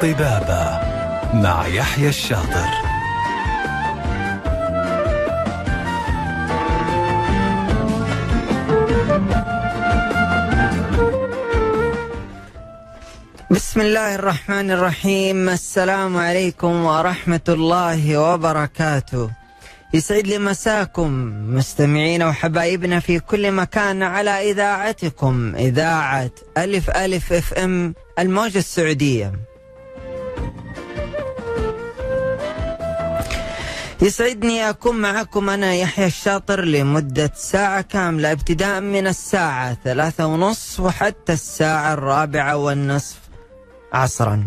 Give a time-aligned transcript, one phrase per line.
[0.00, 0.80] طبابة
[1.34, 2.68] مع يحيى الشاطر.
[13.50, 15.48] بسم الله الرحمن الرحيم.
[15.48, 19.30] السلام عليكم ورحمة الله وبركاته.
[19.94, 21.10] يسعد لي مساكم
[21.56, 29.53] مستمعينا وحبايبنا في كل مكان على إذاعتكم إذاعة ألف ألف إف إم الموجة السعودية.
[34.02, 41.32] يسعدني أكون معكم أنا يحيى الشاطر لمدة ساعة كاملة ابتداء من الساعة ثلاثة ونصف وحتى
[41.32, 43.16] الساعة الرابعة والنصف
[43.92, 44.46] عصرا.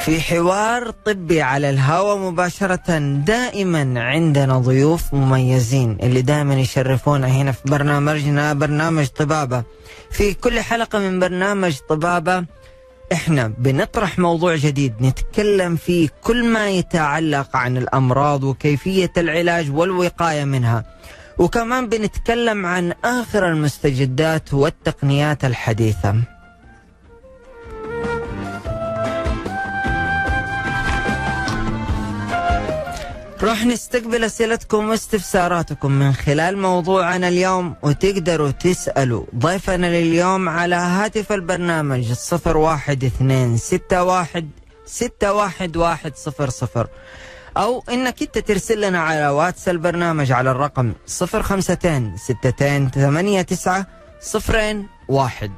[0.00, 7.60] في حوار طبي على الهواء مباشرة دائما عندنا ضيوف مميزين اللي دائما يشرفونا هنا في
[7.64, 9.62] برنامجنا برنامج طبابة.
[10.10, 12.44] في كل حلقة من برنامج طبابة
[13.12, 20.84] إحنا بنطرح موضوع جديد نتكلم فيه كل ما يتعلق عن الأمراض وكيفية العلاج والوقاية منها.
[21.38, 26.35] وكمان بنتكلم عن آخر المستجدات والتقنيات الحديثة.
[33.42, 39.24] راح نستقبل أسئلتكم واستفساراتكم من خلال موضوعنا اليوم وتقدروا تسألوا.
[39.36, 44.50] ضيفنا لليوم على هاتف البرنامج الصفر واحد اثنين ستة واحد
[44.86, 46.86] ستة واحد واحد صفر صفر.
[47.56, 53.86] أو إنك أنت ترسل لنا على واتس البرنامج على الرقم صفر خمستين ستتين ثمانية تسعة
[54.20, 55.52] صفرين واحد.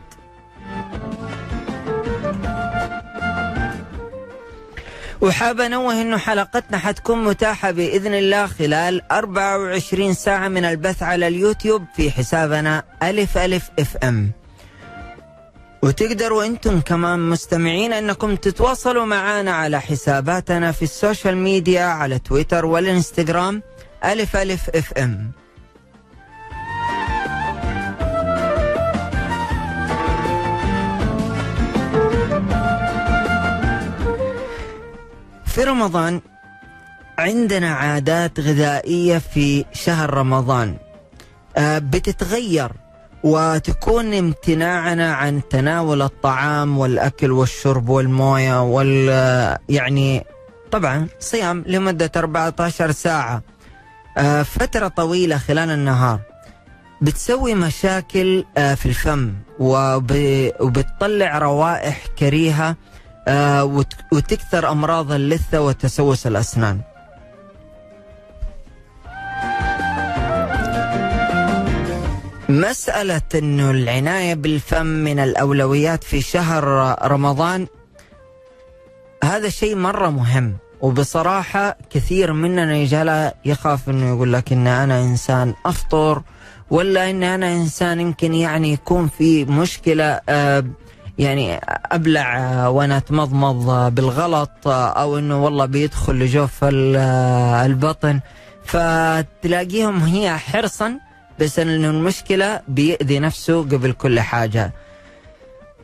[5.20, 11.84] وحاب أنوه إنه حلقتنا حتكون متاحة بإذن الله خلال 24 ساعة من البث على اليوتيوب
[11.96, 14.30] في حسابنا ألف ألف FM.
[15.82, 22.66] وتقدروا أنتم كمان مستمعين أنكم تتواصلوا معنا على حساباتنا في ال social media على تويتر
[22.66, 23.62] والإنستغرام
[24.04, 25.30] ألف ألف FM.
[35.58, 36.20] في رمضان
[37.18, 40.76] عندنا عادات غذائية في شهر رمضان.
[41.56, 42.72] آه، بتتغير
[43.24, 50.24] وتكون امتناعنا عن تناول الطعام والأكل والشرب والموية وال آه، يعني
[50.70, 53.42] طبعا صيام لمدة 14 ساعة.
[54.18, 56.20] آه، فترة طويلة خلال النهار.
[57.02, 62.76] بتسوي مشاكل في الفم وب- وبتطلع روائح كريهة
[64.12, 66.80] وتكثر امراض اللثه وتسوس الأسنان.
[72.48, 76.64] مسألة إنه العناية بالفم من الأولويات في شهر
[77.12, 77.66] رمضان
[79.24, 85.54] هذا شيء مرة مهم وبصراحة كثير مننا يجعل يخاف إنه يقول لك إن أنا إنسان
[85.66, 86.22] أفطر
[86.70, 90.64] ولا إن أنا إنسان يمكن يعني يكون في مشكلة آه
[91.18, 91.60] يعني
[91.92, 96.96] أبلع وأنا أتمضمض بالغلط أو إنه والله بيدخل لجوف ال-
[97.70, 98.20] البطن
[98.64, 100.98] فتلاقيهم هي حرصا
[101.40, 104.72] بس إنه المشكلة بيأذي نفسه قبل كل حاجة.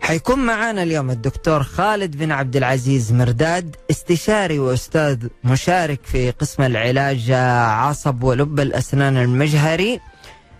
[0.00, 7.30] حيكون معانا اليوم الدكتور خالد بن عبد العزيز مرداد استشاري وأستاذ مشارك في قسم العلاج
[7.30, 10.00] عصب ولب الأسنان المجهري.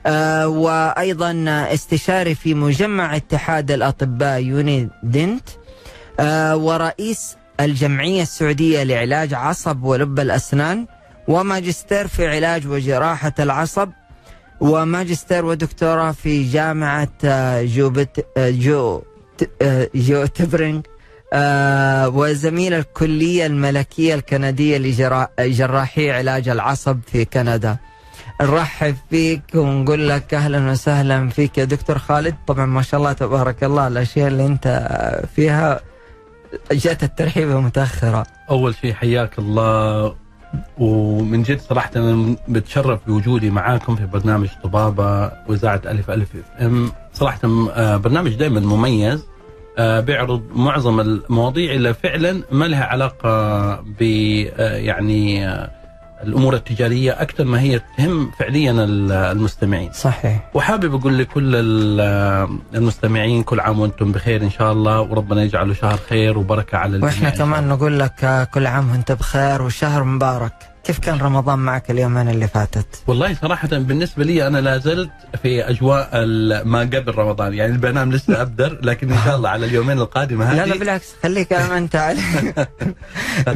[0.07, 5.49] آه، وأيضا استشاري في مجمع اتحاد الأطباء يوني دنت
[6.21, 10.87] آه، ورئيس الجمعية السعودية لعلاج عصب ولب الأسنان
[11.29, 13.91] وماجستير في علاج وجراحة العصب
[14.61, 19.03] وماجستير ودكتوراه في جامعة آه، جوبت جو
[19.95, 20.81] جو تبرينغ
[21.33, 24.79] آه، وزميل الكلية الملكية الكندية
[25.39, 27.77] لجراحي علاج العصب في كندا.
[28.43, 32.35] نرحب فيك ونقول لك أهلا وسهلا فيك يا دكتور خالد.
[32.47, 34.89] طبعا ما شاء الله تبارك الله الأشياء اللي أنت
[35.37, 35.81] فيها.
[36.73, 38.27] جات الترحيبه متأخرة.
[38.51, 40.15] أول شيء حياك الله.
[40.79, 46.93] ومن جد صراحة أنا بتشرف بوجودي معاكم في برنامج طبابة وإذاعة ألف ألف اف إم.
[47.13, 47.41] صراحة
[47.75, 49.25] آه، برنامج دائما مميز.
[49.79, 54.03] آه، بيعرض معظم المواضيع اللي فعلا ما لها علاقة ب
[54.57, 55.47] آه، يعني
[56.23, 59.93] الأمور التجارية أكثر ما هي تهم فعليا ال- المستمعين.
[59.93, 60.51] صحيح.
[60.55, 65.97] وحابب أقول لكل ال- المستمعين كل عام وأنتم بخير إن شاء الله وربنا يجعله شهر
[66.09, 67.69] خير وبركة على الجميع وإحنا كمان.
[67.69, 70.53] نقول لك كل عام وأنت بخير وشهر مبارك.
[70.85, 75.11] كيف كان رمضان معك اليومين اللي فاتت؟ والله صراحة بالنسبة لي أنا لا زلت
[75.43, 76.27] في أجواء
[76.65, 77.55] ما قبل رمضان.
[77.55, 81.15] يعني البرنامج لسه أبدر لكن إن شاء الله على اليومين القادمة هذه لا لا بالعكس
[81.23, 82.21] خليك ما انت على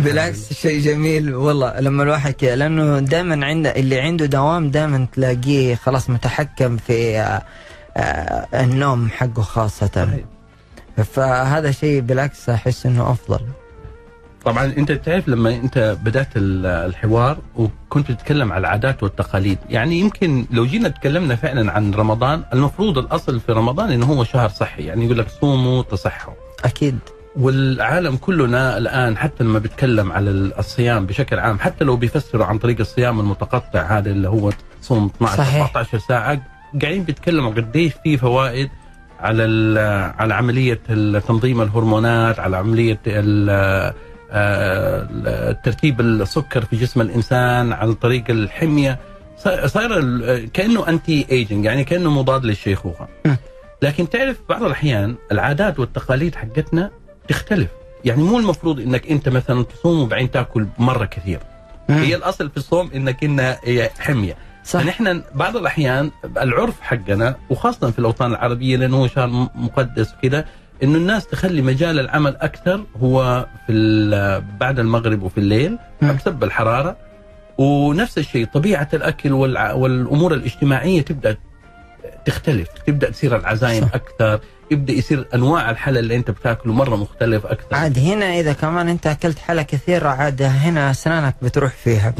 [0.05, 1.35] بالعكس شيء جميل.
[1.35, 7.19] والله لما الواحد كذا لأنه دائما عنده اللي عنده دوام دائما تلاقيه خلاص متحكم في
[7.19, 7.43] آه،
[7.97, 10.21] آه، النوم حقه خاصة.
[11.15, 13.41] فهذا شيء بالعكس أحس إنه أفضل.
[14.45, 20.47] طبعا أنت تعرف لما أنت بدأت ال- الحوار وكنت تتكلم عن العادات والتقاليد يعني يمكن
[20.51, 25.05] لو جينا تكلمنا فعلا عن رمضان المفروض الأصل في رمضان إنه هو شهر صحي يعني
[25.05, 26.99] يقول لك صوموا تصحوا أكيد
[27.37, 32.81] والعالم كلنا الآن حتى لما بيتكلم على الصيام بشكل عام حتى لو بيفسروا عن طريق
[32.81, 34.51] الصيام المتقطع هذا اللي هو
[34.83, 35.63] تصوم 12 صحيح.
[35.67, 36.41] 14 ساعة
[36.83, 38.69] قاعدين بيتكلموا قديش في فوائد
[39.21, 40.81] على ال- على عملية
[41.29, 42.99] تنظيم الهرمونات على عملية
[44.31, 48.99] آه، ترتيب السكر في جسم الإنسان عن طريق الحمية.
[49.99, 53.09] ال- كأنه انتي ايجنج يعني كأنه مضاد للشيخوخة.
[53.83, 56.91] لكن تعرف بعض الأحيان العادات والتقاليد حقتنا
[57.29, 57.69] تختلف.
[58.05, 61.39] يعني مو المفروض إنك أنت مثلا تصوم وبعدين تأكل مرة كثير.
[61.91, 64.37] هي الأصل في الصوم إنك إنها هي حمية.
[64.65, 64.81] صح.
[64.81, 66.11] فنحن بعض الأحيان
[66.41, 70.45] العرف حقنا وخاصة في الأوطان العربية لأنه هو شهر مقدس وكذا
[70.83, 75.79] إنه الناس تخلي مجال العمل أكثر هو في بعد المغرب وفي الليل.
[76.03, 76.97] بسبب الحرارة
[77.59, 81.37] ونفس الشيء طبيعة الأكل والأمور الاجتماعية تبدأ
[82.25, 83.95] تختلف تبدأ تصير العزايم صح.
[83.95, 84.41] أكثر
[84.71, 89.07] يبدأ يصير أنواع الحلل اللي أنت بتاكله مرة مختلف أكثر عاد هنا إذا كمان أنت
[89.07, 92.15] أكلت حلا كثير عاد هنا أسنانك بتروح فيها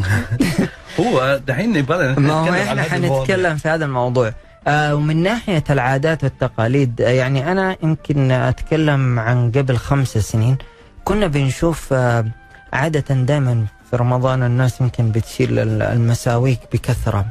[1.01, 2.83] هو دحين نبغى ما هو إحنا.
[2.83, 4.33] حنتكلم في هذا الموضوع
[4.71, 10.57] ومن ناحية العادات والتقاليد آه يعني أنا يمكن أتكلم عن قبل خمس سنين
[11.05, 12.25] كنا بنشوف آه
[12.73, 17.25] عادة دائما في رمضان الناس يمكن بتشيل ال- المساويك بكثرة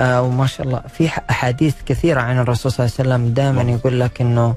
[0.00, 3.62] آه وما شاء الله في أحاديث كثيرة عن الرسول صلى الله عليه وسلم دائما.
[3.72, 4.54] يقول لك أنه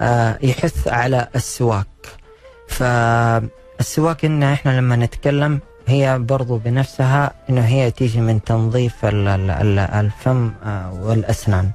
[0.00, 1.86] آه يحث على السواك
[2.68, 9.50] فالسواك إن إحنا لما نتكلم هي برضو بنفسها إنه هي تيجي من تنظيف ال- ال-
[9.50, 11.70] ال- الفم آه، والأسنان.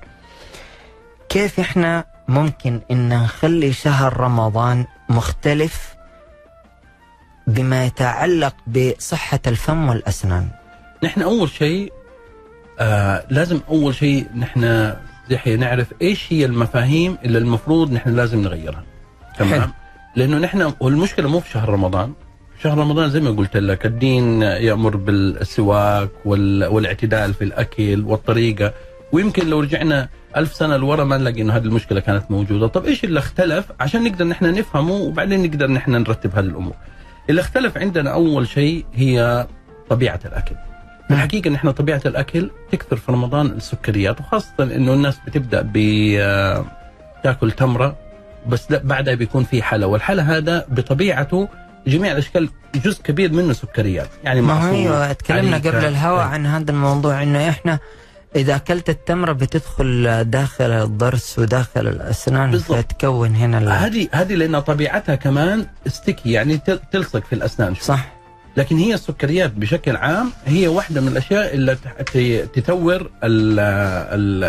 [1.29, 5.95] كيف إحنا ممكن إن نخلي شهر رمضان مختلف
[7.47, 10.47] بما يتعلق بصحة الفم والأسنان؟
[11.03, 11.93] نحن أول شيء
[12.79, 14.93] آه لازم أول شيء نحن
[15.29, 18.83] يحيى نعرف إيش هي المفاهيم اللي المفروض نحن لازم نغيرها.
[19.37, 19.73] تمام؟
[20.15, 22.13] لأنه نحن والمشكلة مو في شهر رمضان.
[22.63, 26.65] شهر رمضان زي ما قلت لك الدين يأمر بالسواك وال...
[26.65, 28.73] والاعتدال في الأكل والطريقة.
[29.11, 32.67] ويمكن لو رجعنا ألف سنة لورا ما نلاقي إنه هذه المشكلة كانت موجودة.
[32.67, 36.73] طب إيش اللي اختلف؟ عشان نقدر نحن نفهمه وبعدين نقدر نحن نرتب هذه الأمور.
[37.29, 39.47] اللي اختلف عندنا أول شيء هي
[39.89, 40.55] طبيعة الأكل.
[41.11, 45.77] الحقيقة نحن طبيعة الأكل تكثر في رمضان السكريات وخاصة إنه الناس بتبدأ ب
[47.23, 47.95] تاكل تمرة
[48.47, 49.85] بس بعدها بيكون في حلا.
[49.85, 51.47] والحلا هذا بطبيعته
[51.89, 55.57] جميع الأشكال جزء كبير منه سكريات يعني ما أيوه تكلمنا.
[55.57, 56.29] قبل الهواء إيه.
[56.29, 57.79] عن هذا الموضوع إنه إحنا
[58.35, 62.77] إذا أكلت التمرة بتدخل داخل الضرس وداخل الأسنان بالضبط.
[62.77, 67.83] فتكون هنا هذه هذه لأن طبيعتها كمان ستيكي يعني تل- تلصق في الأسنان شوي.
[67.83, 68.11] صح
[68.57, 74.43] لكن هي السكريات بشكل عام هي واحدة من الأشياء اللي ت- ت- تثور ال ال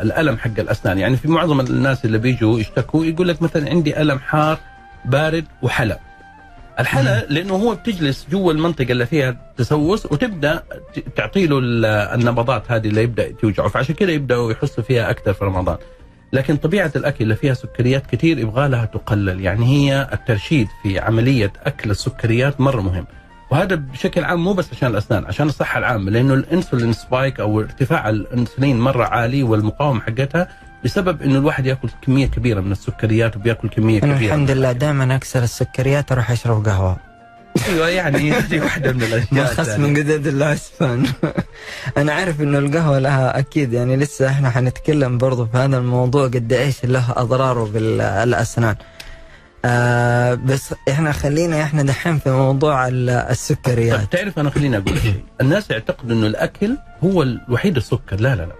[0.00, 4.18] الألم حق الأسنان يعني في معظم الناس اللي بيجوا يشتكوا يقول لك مثلا عندي ألم
[4.18, 4.58] حار
[5.04, 5.98] بارد وحلا
[6.80, 10.62] الحلا لأنه هو بتجلس جوا المنطقة اللي فيها تسوس وتبدأ
[11.16, 13.68] تعطي له ال- النبضات هذه اللي يبدأ توجعه.
[13.68, 15.76] فعشان كذا يبدأوا يحسوا فيها أكثر في رمضان.
[16.32, 19.40] لكن طبيعة الأكل اللي فيها سكريات كثير يبغى لها تقلل.
[19.40, 23.06] يعني هي الترشيد في عملية أكل السكريات مرة مهم.
[23.50, 26.10] وهذا بشكل عام مو بس عشان الأسنان عشان الصحة العامة.
[26.10, 30.48] لأنه الإنسولين سبايك أو ارتفاع الإنسولين مرة عالي والمقاومة حقتها
[30.84, 34.28] بسبب إنه الواحد يأكل كمية كبيرة من السكريات وبيأكل كمية أنا كبيرة.
[34.34, 34.72] الحمد لله.
[34.72, 36.96] دائما أكسر السكريات أروح أشرب قهوة.
[37.68, 39.86] أيوه يعني هذه واحدة من الأشياء الثانية.
[39.86, 41.06] من قدد العسفان
[41.96, 46.52] أنا عارف إنه القهوة لها أكيد يعني لسه إحنا حنتكلم برضو في هذا الموضوع قد
[46.52, 48.74] إيش له أضراره بالأسنان.
[49.64, 53.98] آه بس إحنا خلينا إحنا دحين في موضوع ال- السكريات.
[54.00, 55.24] طيب تعرف أنا خليني أقول شيء.
[55.40, 58.20] الناس يعتقدوا إنه الأكل هو الوحيد السكر.
[58.20, 58.52] لا لا لا.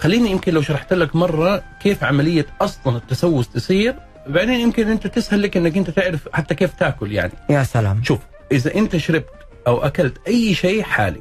[0.00, 3.94] خليني يمكن لو شرحت لك مرة كيف عملية أصلا التسوس تصير
[4.26, 7.32] بعدين يمكن أنت تسهل لك إنك أنت تعرف حتى كيف تأكل يعني.
[7.50, 8.02] يا سلام.
[8.02, 8.18] شوف
[8.52, 9.28] إذا أنت شربت
[9.66, 11.20] أو أكلت أي شيء حالي.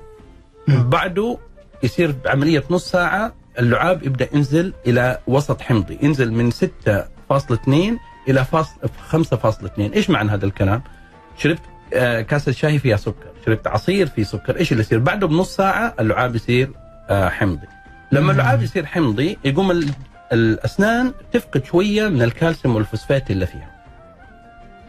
[0.67, 1.38] بعده
[1.83, 7.69] يصير بعمليه نص ساعة اللعاب يبدأ ينزل إلى وسط حمضي ينزل من 6.2
[8.29, 8.75] إلى فاصل
[9.12, 10.81] 5.2 إيش معنى هذا الكلام؟
[11.38, 11.62] شربت
[11.93, 15.93] آه، كاسة شاي فيها سكر شربت عصير فيه سكر إيش اللي يصير؟ بعده بنص ساعة
[16.00, 16.69] اللعاب يصير
[17.09, 17.67] آه، حمضي.
[18.12, 18.32] لما.
[18.32, 19.89] اللعاب يصير حمضي يقوم ال-
[20.34, 23.72] الأسنان تفقد شوية من الكالسيوم والفوسفات اللي فيها.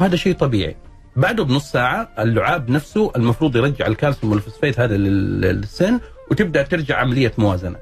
[0.00, 0.76] وهذا شيء طبيعي.
[1.16, 6.00] بعده بنص ساعة اللعاب نفسه المفروض يرجع الكالسيوم والفوسفات هذا لل- للسن
[6.30, 7.76] وتبدأ ترجع عملية موازنة.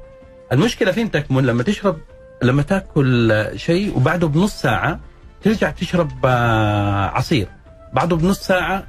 [0.52, 1.96] المشكلة فين تكمن؟ لما تشرب
[2.42, 5.00] لما تاكل آه، شيء وبعده بنص ساعة
[5.42, 7.46] ترجع تشرب آه، عصير.
[7.92, 8.86] بعده بنص ساعة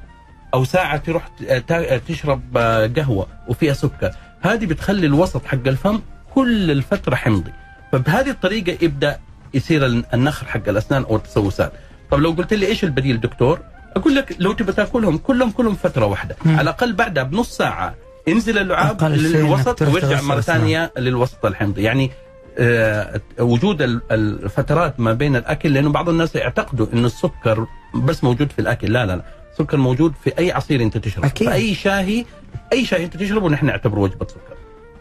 [0.54, 4.10] أو ساعة تروح ت- تا- تشرب آه، قهوة وفيها سكر.
[4.40, 6.00] هذه بتخلي الوسط حق الفم
[6.34, 7.52] كل الفترة حمضي.
[7.92, 9.18] فبهذه الطريقة يبدأ
[9.54, 11.72] يصير النخر حق الأسنان أو التسوسات.
[12.10, 13.60] طب لو قلت لي إيش البديل دكتور؟
[13.96, 16.36] أقول لك لو تبي تأكلهم كلهم كلهم فترة واحدة.
[16.44, 16.52] مم.
[16.52, 17.94] على الأقل بعدها بنص ساعة
[18.28, 20.40] انزل اللعاب للوسط ويرجع مرة.
[20.40, 21.82] ثانية للوسط الحمضي.
[21.82, 22.10] يعني
[22.58, 28.52] آه، وجود ال- الفترات ما بين الأكل لأنه بعض الناس يعتقدوا انه السكر بس موجود
[28.52, 28.92] في الأكل.
[28.92, 29.22] لا لا لا.
[29.52, 32.24] السكر موجود في أي عصير أنت تشربه اي شاهي
[32.72, 34.59] أي شاي أنت تشربه نحن نعتبره وجبة سكر.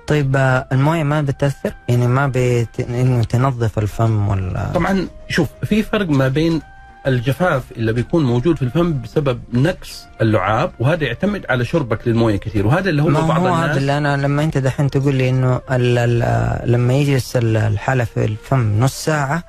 [0.09, 0.35] طيب
[0.71, 2.79] الموية ما بتأثر؟ يعني ما بت...
[2.89, 6.61] إنه تنظف الفم ولا طبعا شوف في فرق ما بين
[7.07, 12.67] الجفاف اللي بيكون موجود في الفم بسبب نقص اللعاب وهذا يعتمد على شربك للموية كثير
[12.67, 15.29] وهذا اللي هو ما بعض هو هذا الناس اللي أنا لما أنت دحين تقول لي
[15.29, 19.43] إنه ال ال لما يجلس ال- الحلى في الفم نص ساعة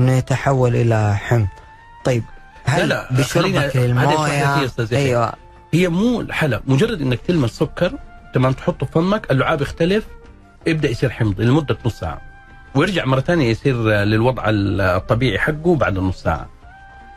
[0.00, 1.46] إنه يتحول إلى حمض.
[2.04, 2.22] طيب
[2.64, 4.68] هل لا، لا، بشربك هذا للمويه.
[4.92, 5.32] أيوه.
[5.74, 7.92] هي مو الحلى مجرد إنك تلمس سكر
[8.36, 10.06] تمام تحطه في فمك اللعاب يختلف
[10.66, 12.20] يبدأ يصير حمضي لمدة نص ساعة.
[12.74, 16.48] ويرجع مرة ثانية يصير للوضع الطبيعي حقه بعد نص ساعة.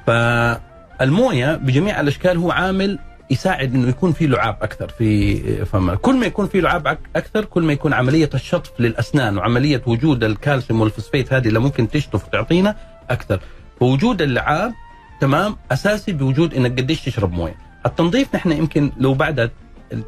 [0.07, 2.99] فالموية بجميع الأشكال هو عامل
[3.31, 5.97] يساعد إنه يكون في لعاب أكثر في فمك.
[5.97, 10.81] كل ما يكون في لعاب أكثر كل ما يكون عملية الشطف للأسنان وعملية وجود الكالسيوم
[10.81, 12.75] والفوسفات هذه اللي ممكن تشطف وتعطينا
[13.09, 13.39] أكثر.
[13.79, 14.73] فوجود اللعاب
[15.21, 17.55] تمام أساسي بوجود إنك قديش تشرب موية.
[17.85, 19.49] التنظيف نحن يمكن لو بعدها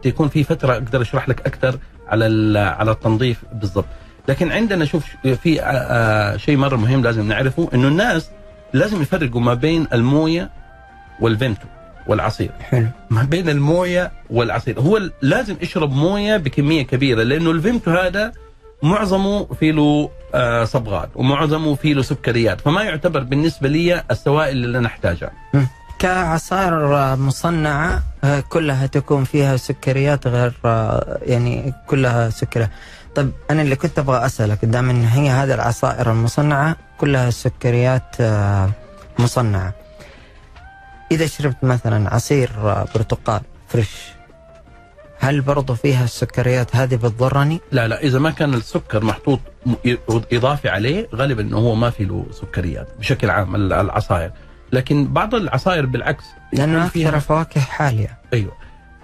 [0.03, 3.85] تكون في فترة أقدر أشرح لك أكثر على على التنظيف بالضبط.
[4.27, 5.05] لكن عندنا شوف
[5.43, 8.29] في آه، آه، شيء مرة مهم لازم نعرفه إنه الناس
[8.73, 10.49] لازم يفرقوا ما بين الموية
[11.19, 11.67] والفيمتو
[12.07, 12.51] والعصير.
[12.61, 12.87] حلو.
[13.09, 14.79] ما بين الموية والعصير.
[14.79, 18.31] هو لازم يشرب موية بكمية كبيرة لأنه الفيمتو هذا
[18.83, 24.77] معظمه فيه له آه، صبغات ومعظمه فيه له سكريات فما يعتبر بالنسبة لي السوائل اللي
[24.77, 25.31] أنا أحتاجها.
[26.01, 32.69] كعصائر مصنعة آه، كلها تكون فيها سكريات غير آه، يعني كلها سكريات.
[33.15, 38.69] طيب أنا اللي كنت أبغى أسألك دام إن هي هذه العصائر المصنعة كلها سكريات آه،
[39.19, 39.73] مصنعة.
[41.11, 42.49] إذا شربت مثلا عصير
[42.95, 43.89] برتقال فريش
[45.19, 49.39] هل برضو فيها السكريات هذه بتضرني؟ لا لا إذا ما كان السكر محطوط
[50.33, 54.31] إضافي عليه غالبا إنه هو ما في له سكريات بشكل عام ال- العصائر.
[54.71, 56.23] لكن بعض العصائر بالعكس
[56.53, 58.51] لأنه أكثر الفواكه حالية أيوه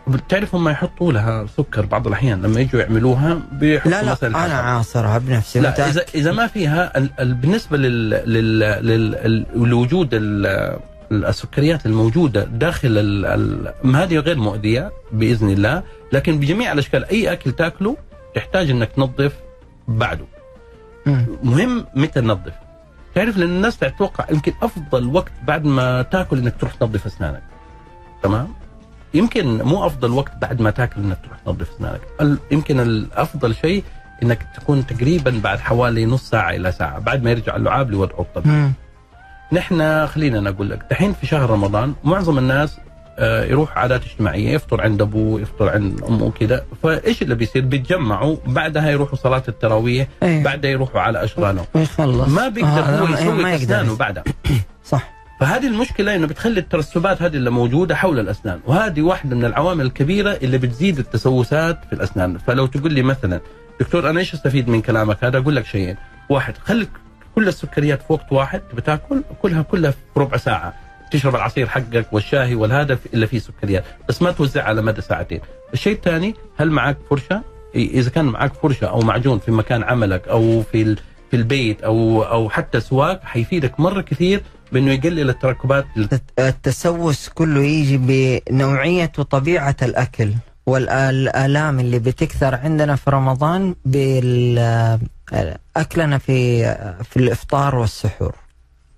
[0.08, 4.54] بتعرف هم يحطوا لها سكر بعض الأحيان لما يجوا يعملوها بيحطوا لا لا مثلا أنا.
[4.54, 5.90] عاصرها بنفسي لا متأكد.
[5.90, 10.80] اذا إذا ما فيها ال- ال- بالنسبة لل لل لل لوجود ال-
[11.12, 17.98] السكريات الموجودة داخل ال- هذه غير مؤذية بإذن الله لكن بجميع الأشكال أي أكل تاكله
[18.36, 19.34] تحتاج إنك تنظف
[19.88, 20.26] بعده.
[21.44, 22.54] مهم متى ننظف
[23.18, 27.44] تعرف لأن الناس تتوقع يمكن أفضل وقت بعد ما تاكل إنك تروح تنظف أسنانك.
[28.24, 28.48] تمام؟
[29.14, 32.02] يمكن مو أفضل وقت بعد ما تاكل إنك تروح تنظف أسنانك.
[32.52, 33.84] يمكن الأفضل شيء
[34.24, 38.72] إنك تكون تقريبا بعد حوالي نص ساعة إلى ساعة بعد ما يرجع اللعاب لوضعه الطبيعي.
[39.52, 42.78] نحن خلينا أنا أقول لك دحين في شهر رمضان معظم الناس
[43.20, 48.90] يروح عادات اجتماعية يفطر عند أبوه يفطر عند أمه وكذا فإيش اللي بيصير؟ بيتجمعوا بعدها
[48.90, 50.44] يروحوا صلاة التراويح أيوه.
[50.44, 51.66] بعدها يروحوا على أشغالهم.
[51.74, 54.24] ويخلص ما بيقدر آه، هو يسوي اسنانه بعدها.
[54.92, 55.18] صح.
[55.40, 58.60] فهذه المشكلة إنه بتخلي الترسبات هذه اللي موجودة حول الأسنان.
[58.66, 62.38] وهذه واحدة من العوامل الكبيرة اللي بتزيد التسوسات في الأسنان.
[62.38, 63.42] فلو تقول لي مثلا
[63.80, 65.96] دكتور أنا إيش أستفيد من كلامك هذا؟ أقول لك شيئين.
[66.30, 66.90] واحد خليك
[67.36, 70.87] كل السكريات في وقت واحد بتاكل كلها كلها في ربع ساعة.
[71.12, 73.84] تشرب العصير حقك والشاهي والهذا اللي فيه سكريات.
[74.10, 75.40] بس ما توزع على مدى ساعتين.
[75.74, 77.42] الشيء الثاني هل معك فرشة؟
[77.76, 80.96] إذا كان معك فرشة أو معجون في مكان عملك أو في
[81.32, 87.62] في البيت أو أو حتى سواق حيفيدك مرة كثير بأنه يقلل التراكبات الت- التسوس كله
[87.64, 87.98] يجي
[88.52, 90.32] بنوعية وطبيعة الأكل
[90.66, 94.98] والآلام اللي بتكثر عندنا في رمضان بالأكلنا
[96.18, 96.64] في
[97.10, 98.36] في الإفطار والسحور.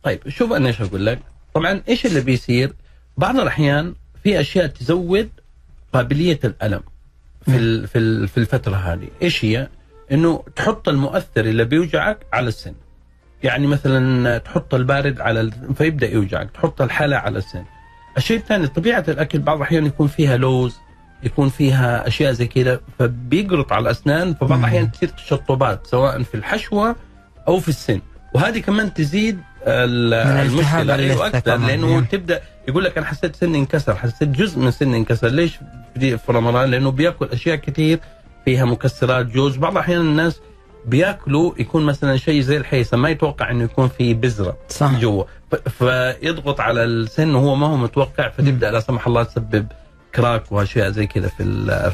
[0.04, 1.20] طيب شوف أنا إيش أقول لك.
[1.54, 2.74] طبعا إيش اللي بيصير؟
[3.18, 5.30] بعض الأحيان في أشياء تزود
[5.94, 6.82] قابلية الألم
[7.46, 9.08] في في في الفترة هذه.
[9.22, 9.68] إيش هي؟
[10.12, 12.74] إنه تحط المؤثر اللي بيوجعك على السن.
[13.44, 15.76] يعني مثلا تحط البارد على ال...
[15.76, 16.52] فيبدأ يوجعك.
[16.52, 17.64] تحط الحلا على السن.
[18.18, 20.78] الشيء الثاني طبيعة الأكل بعض الأحيان يكون فيها لوز
[21.24, 24.60] يكون فيها أشياء زي كذا فبيقرط على الأسنان فبعض.
[24.60, 26.96] الأحيان تصير تشطبات سواء في الحشوة
[27.48, 28.02] أو في السن.
[28.34, 30.96] وهذه كمان تزيد المشكلة.
[30.96, 31.58] أيوه أكثر.
[31.58, 32.06] لأنه مم.
[32.06, 35.28] تبدأ يقول لك أنا حسيت سني انكسر حسيت جزء من سني انكسر.
[35.28, 35.60] ليش
[36.00, 38.00] في رمضان؟ لأنه بيأكل أشياء كثير
[38.46, 39.58] فيها مكسرات جوز.
[39.58, 40.40] بعض الأحيان الناس
[40.86, 45.00] بيأكلوا يكون مثلا شيء زي الحيسه ما يتوقع إنه يكون في بذرة صح.
[45.00, 45.24] جوا.
[45.80, 49.68] فيضغط على السن وهو ما هو متوقع فتبدأ لا سمح الله تسبب
[50.16, 51.44] كراك وأشياء زي كذا في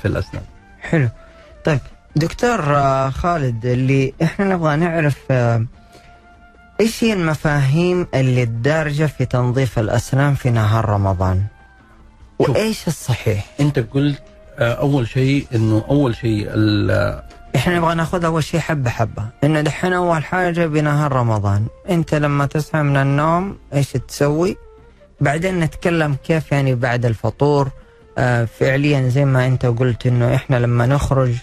[0.01, 0.43] في الأسنان.
[0.81, 1.09] حلو.
[1.65, 1.79] طيب
[2.15, 5.65] دكتور آه، خالد اللي إحنا نبغى نعرف آه،
[6.81, 11.43] إيش هي المفاهيم اللي الدارجة في تنظيف الأسنان في نهار رمضان.
[12.39, 14.21] وإيش الصحيح؟ أنت قلت
[14.59, 17.21] آه، أول شيء إنه أول شيء ال-
[17.55, 19.23] إحنا نبغى ناخذ أول شيء حبة حبة.
[19.43, 21.65] إنه دحين أول حاجة بنهار رمضان.
[21.89, 24.57] أنت لما تصحى من النوم إيش تسوي؟
[25.21, 27.69] بعدين نتكلم كيف يعني بعد الفطور
[28.17, 31.35] آه فعليا زي ما أنت قلت إنه إحنا لما نخرج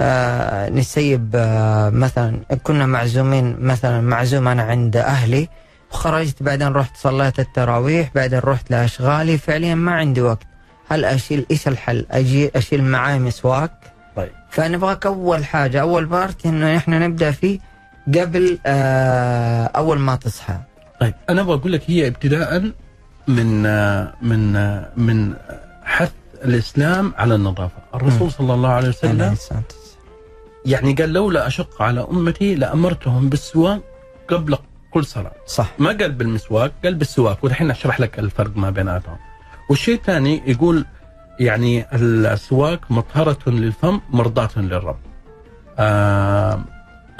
[0.00, 5.48] آه نسيب آه مثلا كنا معزومين مثلا معزوم أنا عند أهلي
[5.92, 10.46] وخرجت بعدين رحت صليت التراويح بعدين رحت لأشغالي فعليا ما عندي وقت.
[10.88, 13.72] هل أشيل إيش الحل؟ أجي أشيل معاي مسواك.
[14.16, 14.30] طيب.
[14.50, 17.60] فنبغاك أول حاجة أول بارت إنه إحنا نبدأ فيه
[18.08, 20.56] قبل آه أول ما تصحى.
[21.00, 22.70] طيب أنا أبغى أقول لك هي ابتداء
[23.28, 23.62] من
[24.22, 24.52] من
[24.96, 25.34] من
[25.84, 26.12] حث
[26.44, 29.36] الإسلام على النظافة، الرسول صلى الله عليه وسلم.
[30.66, 33.80] يعني قال لولا أشق على أمتي لأمرتهم بالسواك
[34.28, 34.56] قبل
[34.90, 35.70] كل صلاة، صح.
[35.78, 37.44] ما قال بالمسواك قال بالسواك.
[37.44, 39.16] ودحين أشرح لك الفرق ما بيناتهم.
[39.70, 40.84] والشيء الثاني يقول
[41.40, 44.96] يعني السواك مطهرة للفم مرضاة للرب.
[45.78, 46.60] آه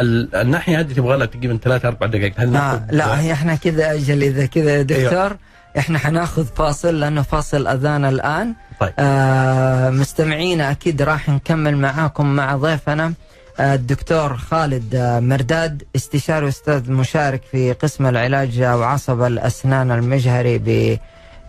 [0.01, 2.33] ال- الناحية هذه تبغى لها تقريبا ثلاث أربع دقائق.
[2.41, 4.23] هل لا ناخذ- لا هي إحنا كذا أجل.
[4.23, 5.37] إذا كذا يا دكتور
[5.79, 8.55] إحنا حناخذ فاصل لأنه فاصل أذان الآن.
[8.81, 8.93] طيب.
[8.99, 13.05] آه مستمعينا أكيد راح نكمل معاكم مع ضيفنا.
[13.07, 13.13] آه،
[13.61, 20.99] الدكتور خالد مرداد استشاري أستاذ مشارك في قسم العلاج وعصب الأسنان المجهري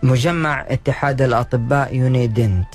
[0.02, 2.68] بمجمع اتحاد الأطباء يونيدنت.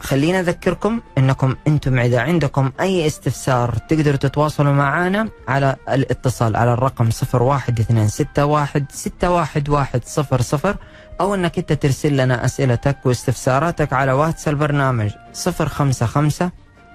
[0.00, 7.08] خلينا أذكركم إنكم أنتم إذا عندكم أي استفسار تقدروا تتواصلوا معنا على الاتصال على الرقم
[7.08, 10.76] 01261 61100
[11.20, 16.50] أو إنك أنت ترسل لنا أسئلتك واستفساراتك على واتس البرنامج 055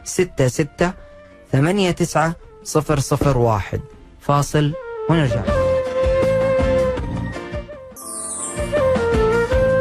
[0.10, 0.94] 66
[1.52, 2.34] 89
[3.36, 3.82] 001
[4.22, 4.74] فاصل
[5.10, 5.42] ونرجع.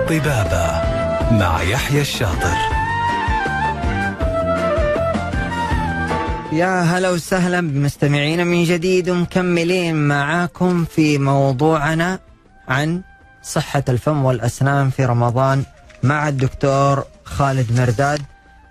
[0.09, 0.67] طبابة
[1.31, 2.57] مع يحيى الشاطر.
[6.53, 12.19] يا هلا وسهلا بمستمعينا من جديد ومكملين معاكم في موضوعنا
[12.69, 13.03] عن
[13.43, 15.65] صحة الفم والأسنان في رمضان
[16.03, 18.23] مع الدكتور خالد مرداد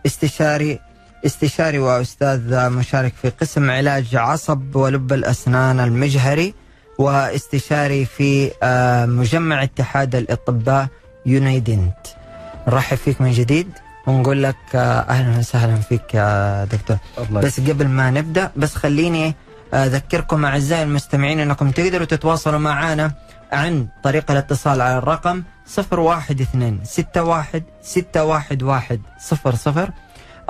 [0.06, 0.80] استشاري
[1.26, 6.54] استشاري وأستاذ مشارك في قسم علاج عصب ولب الأسنان المجهري
[6.98, 10.88] واستشاري في آه، مجمع اتحاد الأطباء
[11.26, 11.98] يونايدنت.
[12.68, 13.68] نرحب فيك من جديد
[14.08, 16.98] ونقول لك آه، أهلا وسهلا فيك يا دكتور.
[17.30, 19.36] الله بس قبل ما نبدأ بس خليني
[19.74, 23.12] أذكركم أعزائي المستمعين أنكم تقدروا تتواصلوا معنا
[23.52, 25.44] عن طريق الاتصال على الرقم
[25.80, 26.80] 012 61
[27.84, 29.90] 611 00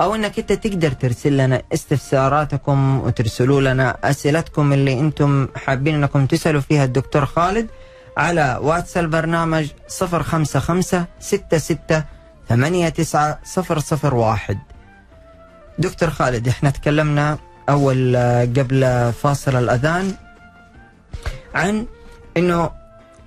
[0.00, 6.60] أو إنك أنت تقدر ترسل لنا استفساراتكم وترسلوا لنا أسئلتكم اللي أنتم حابين إنكم تسألوا
[6.60, 7.66] فيها الدكتور خالد
[8.16, 9.66] على واتس البرنامج
[10.00, 10.82] 055
[11.20, 11.78] 66
[12.48, 14.58] 89 001
[15.78, 20.14] دكتور خالد إحنا تكلمنا أول آه، قبل فاصل الأذان
[21.54, 21.86] عن
[22.36, 22.70] إنه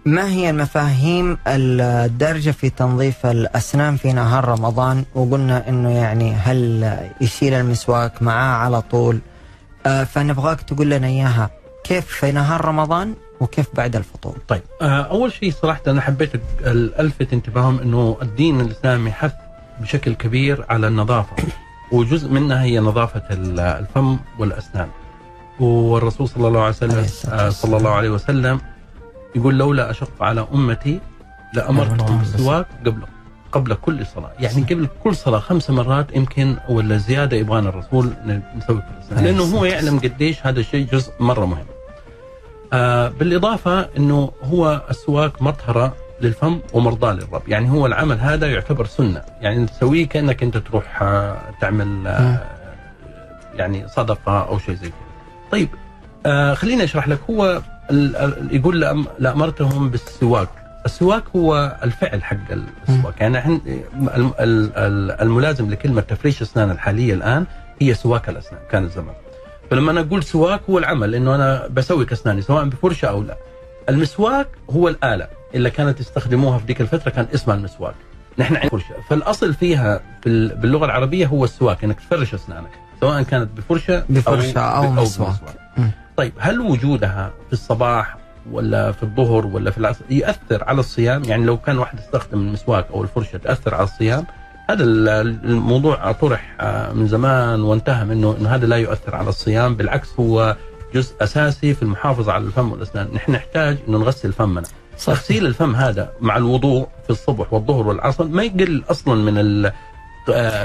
[0.06, 7.54] ما هي المفاهيم الدارجة في تنظيف الأسنان في نهار رمضان؟ وقلنا إنه يعني هل يشيل
[7.54, 9.20] المسواك معاه على طول.
[9.86, 11.50] آه، فنبغاك تقول لنا إياها.
[11.84, 16.32] كيف في نهار رمضان وكيف بعد الفطور؟ طيب آه، أول شيء صراحة أنا حبيت
[16.66, 19.34] الفت انتباههم إنه الدين الإسلامي حث
[19.82, 21.36] بشكل كبير على النظافة.
[21.92, 24.88] وجزء منها هي نظافة ال- الفم والأسنان.
[25.60, 28.62] والرسول صلى الله عليه وسلم آه، صلى الله عليه وسلم
[29.36, 31.00] يقول لولا أشق على أمتي
[31.54, 33.02] لامرتهم أمرتهم بالسواك قبل
[33.52, 34.32] قبل كل صلاة.
[34.40, 38.14] يعني قبل كل صلاة خمس مرات يمكن ولا زيادة يبغانا الرسول
[38.56, 41.66] نسوي كل عليه لأنه هو يعلم قديش هذا الشيء جزء مرة مهم.
[42.74, 49.24] آه بالإضافة إنه هو السواك مطهرة للفم ومرضاه للرب، يعني هو العمل هذا يعتبر سنة،
[49.42, 52.46] يعني تسويه كأنك أنت تروح آه تعمل آه
[53.56, 54.98] يعني صدقة أو شيء زي كذا.
[55.52, 55.70] طيب
[56.26, 57.20] آه خليني أشرح لك.
[57.30, 57.62] هو
[58.52, 60.48] يقول لأم- لأمرتهم بالسواك.
[60.86, 62.38] السواك هو الفعل حق
[62.90, 63.22] السواك.
[63.22, 67.46] يعني إحنا الم- ال- ال- الملازم لكلمة تفريش اسنان الحالية الآن
[67.82, 69.16] هي سواك الأسنان كانت زمان
[69.72, 73.36] فلما أنا أقول سواك هو العمل إنه أنا بسوك اسناني سواء بفرشة أو لا.
[73.90, 77.94] المسواك هو الآلة اللي كانت يستخدموها في ديك الفترة كان اسمها المسواك.
[78.38, 78.96] نحن عندنا فرشة.
[79.10, 82.70] فالأصل فيها بال- باللغة العربية هو السواك إنك تفرش أسنانك
[83.02, 85.30] سواء كانت بفرشة بفرشة أو مسواك.
[85.30, 85.92] بمسواك.
[86.18, 88.18] طيب هل وجودها في الصباح
[88.52, 92.88] ولا في الظهر ولا في العصر يأثر على الصيام؟ يعني لو كان واحد استخدم المسواك
[92.94, 94.26] أو الفرشه تاثر على الصيام؟
[94.70, 95.10] هذا ال-
[95.46, 100.56] الموضوع طرح آه، من زمان وانتهى منه إنه هذا لا يؤثر على الصيام بالعكس هو
[100.94, 103.08] جزء أساسي في المحافظة على الفم والأسنان.
[103.14, 104.64] نحن نحتاج إنه نغسل فمنا.
[104.98, 105.14] صح.
[105.14, 109.72] تغسيل الفم هذا مع الوضوء في الصبح والظهر والعصر ما يقل أصلا من ال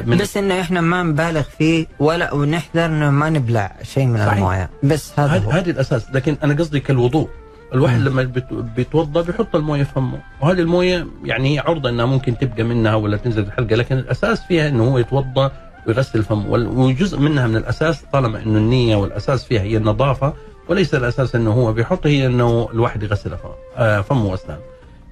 [0.07, 4.21] من بس انه إحنا ما نبالغ فيه ولا ونحذر إنه ما نبلع شيء من.
[4.21, 4.71] المويه.
[4.83, 6.07] بس هذا هذا الأساس.
[6.15, 7.29] لكن أنا قصدي كالوضوء.
[7.75, 8.01] الواحد.
[8.01, 8.23] لما
[8.77, 10.19] بيتوضأ بيحط الموية في فمه.
[10.41, 13.77] وهذه الموية يعني هي عرضة إنها ممكن تبقى منها ولا تنزل في الحلقة.
[13.77, 15.53] لكن الأساس فيها إنه هو يتوضأ
[15.87, 16.51] ويغسل فمه.
[16.51, 20.33] وجزء منها من الأساس طالما إنه النية والأساس فيها هي النظافة
[20.69, 24.61] وليس الأساس إنه هو بيحط هي إنه الواحد يغسل فمه آه، فمه وأسنانه.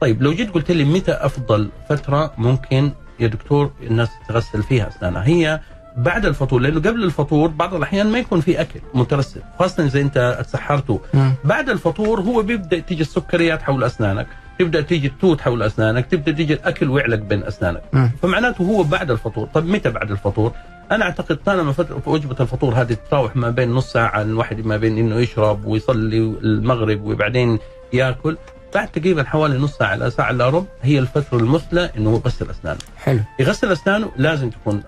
[0.01, 4.89] طيب لو جيت قلت لي متى أفضل فترة ممكن يا دكتور الناس تغسل فيها.
[4.89, 5.61] اسنانها هي
[5.97, 10.39] بعد الفطور لأنه قبل الفطور بعض الأحيان ما يكون في أكل مترسب خاصة إذا أنت
[10.47, 11.33] تسحرته مم.
[11.45, 14.27] بعد الفطور هو بيبدأ تيجي السكريات حول أسنانك
[14.59, 17.83] تبدأ تيجي التوت حول أسنانك تبدأ تيجي الأكل ويعلق بين أسنانك.
[18.23, 19.47] فمعناته هو بعد الفطور.
[19.55, 20.53] طب متى بعد الفطور؟
[20.93, 21.75] أنا أعتقد طالما
[22.07, 27.03] وجبة الفطور هذه تتراوح ما بين نص ساعة الواحد ما بين إنه يشرب ويصلي المغرب
[27.05, 27.59] وبعدين
[27.93, 28.37] يأكل.
[28.75, 32.51] بعد تقريبا حوالي نص ساعة إلى ساعة إلا ربع هي الفترة المثلى إنه هو يغسل
[32.51, 32.79] أسنانه.
[32.97, 33.21] حلو.
[33.41, 34.83] يغسل أسنانه لازم تكون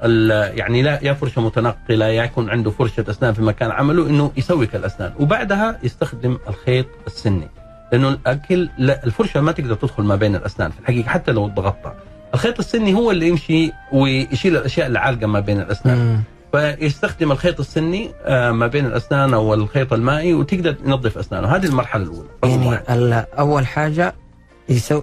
[0.55, 4.69] يعني لا يا فرشة متنقلة يا يكون عنده فرشة أسنان في مكان عمله إنه يسوي
[4.75, 7.49] الاسنان وبعدها يستخدم الخيط السني
[7.93, 11.95] لأنه الأكل لا الفرشة ما تقدر تدخل ما بين الأسنان في الحقيقة حتى لو ضغطتها
[12.35, 15.99] الخيط السني هو اللي يمشي ويشيل الأشياء اللي عالقة ما بين الأسنان.
[15.99, 16.21] مم.
[16.57, 21.49] فيستخدم الخيط السني آه، ما بين الأسنان أو الخيط المائي وتقدر تنظف أسنانه.
[21.49, 22.29] هذه المرحلة الأولى.
[22.45, 24.15] يعني أول حاجة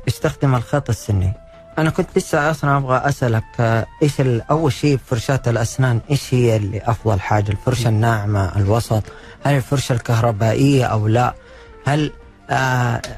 [0.07, 1.33] يستخدم الخيط السني.
[1.77, 6.81] أنا كنت لسه أصلا أبغى أسألك آه، إيش أول شيء فرشات الأسنان إيش هي اللي
[6.83, 9.03] أفضل حاجة؟ الفرشة الناعمة الوسط؟
[9.43, 11.33] هل الفرشة الكهربائية أو لا؟
[11.85, 12.11] هل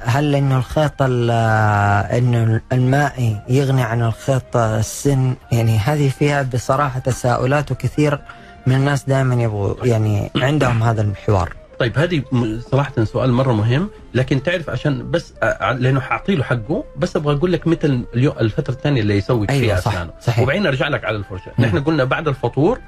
[0.02, 7.00] هل إنه الخيط ال- آه، إنه المائي يغني عن الخيط السن يعني هذه فيها بصراحة
[7.00, 8.20] تساؤلات وكثير
[8.68, 12.24] من الناس دائما يبغوا يعني عندهم هذا الحوار طيب هذه
[12.72, 17.36] صراحة سؤال مرة مهم لكن تعرف عشان بس أ- لأنه حأعطي له حقه بس أبغى
[17.36, 20.40] أقول لك متى اليو- الفترة الثانية اللي يسوي أيوة، فيها صح، أسنانه صحيح.
[20.40, 21.66] وبعدين أرجع لك على الفرشة مم.
[21.66, 22.80] نحن قلنا بعد الفطور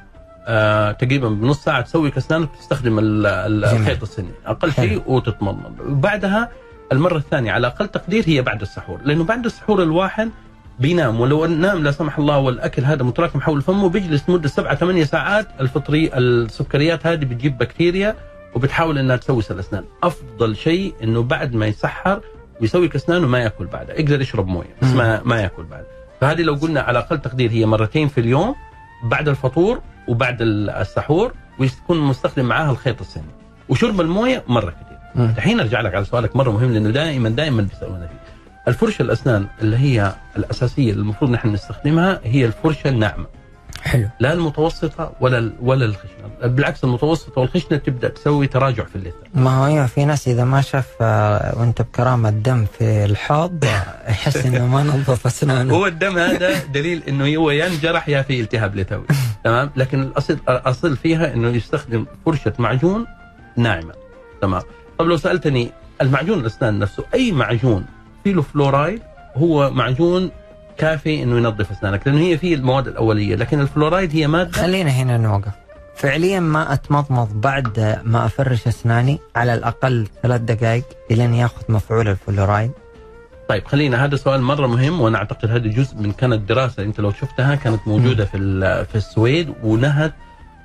[0.47, 2.97] آه تقريبا بنص ساعة تسوي أسنانك تستخدم.
[2.99, 4.87] الخيط السني حلو.
[4.87, 5.79] شيء وتتمضمض.
[5.79, 6.49] وبعدها
[6.91, 8.99] المرة الثانية على أقل تقدير هي بعد السحور.
[9.03, 10.29] لأنه بعد السحور الواحد
[10.79, 15.03] بينام ولو نام لا سمح الله والأكل هذا متراكم حول فمه بيجلس مدة سبعة ثمانية
[15.03, 15.47] ساعات.
[15.59, 18.15] الفطري السكريات هذه بتجيب بكتيريا
[18.55, 22.21] وبتحاول إنها تسوس الاسنان أفضل شيء إنه بعد ما يسحر
[22.61, 25.87] ويسوي اسنانه ما يأكل بعدها يقدر يشرب موية بس ما ما يأكل بعدها
[26.21, 28.55] فهذه لو قلنا على أقل تقدير هي مرتين في اليوم
[29.03, 33.23] بعد الفطور وبعد السحور ويكون مستخدم معاها الخيط السني
[33.69, 34.97] وشرب الموية مرة كثير.
[35.37, 38.17] الحين أرجع لك على سؤالك مرة مهم لأنه دائما دائما بيسألونا فيه.
[38.67, 43.25] الفرشة الأسنان اللي هي الأساسية اللي المفروض نحن نستخدمها هي الفرشة الناعمة.
[43.81, 44.09] حلو.
[44.19, 46.27] لا المتوسطة ولا ولا الخشنة.
[46.43, 49.17] بالعكس المتوسطة والخشنة تبدأ تسوي تراجع في اللثة.
[49.35, 53.63] ما هو أيوه في ناس إذا ما شاف آه، وأنت بكرامة الدم في الحوض
[54.09, 55.73] يحس إنه ما نظف أسنانه.
[55.77, 59.05] هو الدم هذا دليل إنه هو يا انجرح يا في التهاب لثوي.
[59.43, 63.05] تمام؟ لكن الأصل الأصل فيها إنه يستخدم فرشة معجون
[63.55, 63.93] ناعمة.
[64.41, 64.61] تمام؟
[64.99, 67.85] طب لو سألتني المعجون الأسنان نفسه أي معجون؟
[68.23, 69.01] فيه له فلورايد
[69.35, 70.31] هو معجون
[70.77, 75.17] كافي إنه ينظف أسنانك لأنه هي فيه المواد الأولية لكن الفلورايد هي ماده خلينا هنا
[75.17, 75.51] نوقف
[75.95, 82.71] فعليا ما أتمضمض بعد ما أفرش أسناني على الأقل ثلاث دقائق الين يأخذ مفعول الفلورايد
[83.49, 87.11] طيب خلينا هذا سؤال مرة مهم وأنا أعتقد هذا جزء من كانت دراسة أنت لو
[87.11, 88.37] شفتها كانت موجودة في
[88.91, 90.13] في السويد ونهت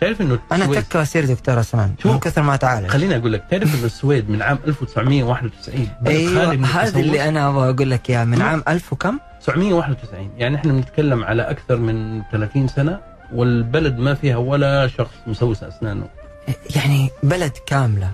[0.00, 1.94] تعرف إنه أنا تكه اصير دكتور أسنان.
[2.04, 6.66] من كثر ما اتعالج خليني أقول لك تعرف إنه السويد من عام 1991 بلد أيوه
[6.66, 7.00] هذا.
[7.00, 8.42] اللي أنا أبغى أقول لك إياه من.
[8.42, 13.00] عام 1000 وكم 991 يعني إحنا بنتكلم على أكثر من 30 سنة
[13.34, 16.06] والبلد ما فيها ولا شخص مسوس أسنانه.
[16.76, 18.10] يعني بلد كاملة.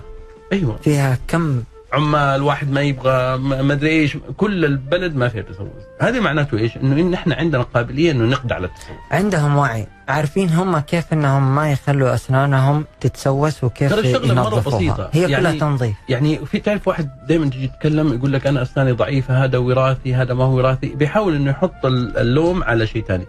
[0.53, 0.77] أيوه.
[0.77, 1.63] فيها كم؟
[1.93, 4.17] عمال واحد ما يبغى ما أدري إيش.
[4.37, 8.53] كل البلد ما فيها تسوس هذه معناته إيش؟ إنه إن إحنا عندنا قابلية إنه نقضي
[8.53, 9.87] على التسوس عندهم وعي.
[10.09, 15.09] عارفين هم كيف إنهم ما يخلوا أسنانهم تتسوس وكيف ترى الشغلة مرة ينظفوها بسيطة.
[15.13, 18.91] هي كلها يعني- تنظيف يعني في تعرف واحد دائما تجي يتكلم يقول لك أنا أسناني
[18.91, 23.25] ضعيفة هذا وراثي هذا ما هو وراثي بيحاول إنه يحط ال- اللوم على شيء ثاني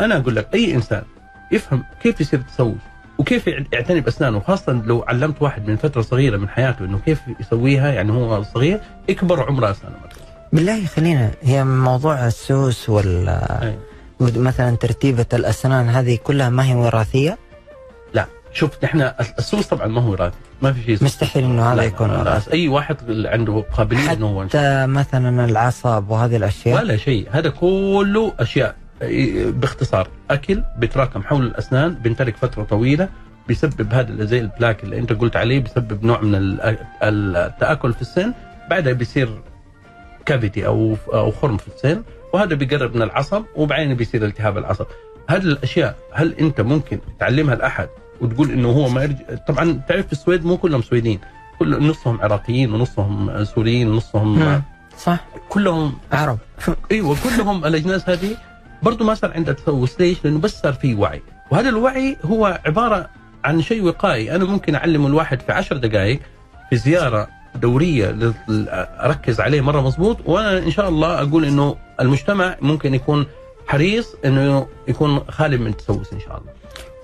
[0.00, 1.02] أنا أقول لك أي إنسان
[1.52, 2.76] يفهم كيف يصير تسوس
[3.18, 7.20] وكيف يع- يعتني بأسنانه خاصة لو علمت واحد من فترة صغيرة من حياته إنه كيف
[7.40, 9.96] يسويها يعني هو صغير يكبر عمره أسنانه
[10.52, 13.78] بالله خلينا هي موضوع السوس وال أي.
[14.20, 17.38] مثلا ترتيبة الأسنان هذه كلها ما هي وراثية؟
[18.14, 22.10] لا شوف نحن السوس طبعا ما هو وراثي ما في شيء مستحيل إنه هذا يكون
[22.10, 22.52] وراثي.
[22.52, 28.32] أي واحد عنده قابلية إنه هو حتى مثلا العصب وهذه الأشياء؟ ولا شيء هذا كله
[28.38, 28.76] أشياء
[29.52, 33.08] باختصار أكل بيتراكم حول الأسنان بينترك فترة طويلة
[33.48, 38.32] بيسبب هذا زي البلاك اللي أنت قلت عليه بيسبب نوع من ال- التآكل في السن
[38.70, 39.42] بعدها بيصير
[40.26, 42.02] كافيتي أو أو خرم في السن.
[42.32, 44.86] وهذا بيقرب من العصب وبعدين بيصير التهاب العصب.
[45.28, 47.88] هذه الأشياء هل أنت ممكن تعلمها لأحد
[48.20, 51.20] وتقول إنه هو ما يرجع؟ طبعا تعرف في السويد مو كلهم سويدين.
[51.58, 54.62] كل نصهم عراقيين ونصهم سوريين ونصهم مم.
[54.98, 55.24] صح.
[55.48, 56.38] كلهم عرب.
[56.92, 58.36] إيوه كلهم الأجناس هذه.
[58.82, 60.00] برضو ما صار عندها تسوس.
[60.00, 61.22] ليش؟ لأنه بس صار في وعي.
[61.50, 63.10] وهذا الوعي هو عبارة
[63.44, 64.36] عن شيء وقائي.
[64.36, 66.20] أنا ممكن أعلمه الواحد في عشر دقائق
[66.70, 67.28] في زيارة
[67.60, 68.34] دورية
[69.04, 73.26] أركز عليه مرة مضبوط وأنا إن شاء الله أقول إنه المجتمع ممكن يكون
[73.66, 76.52] حريص إنه يكون خالي من التسوس إن شاء الله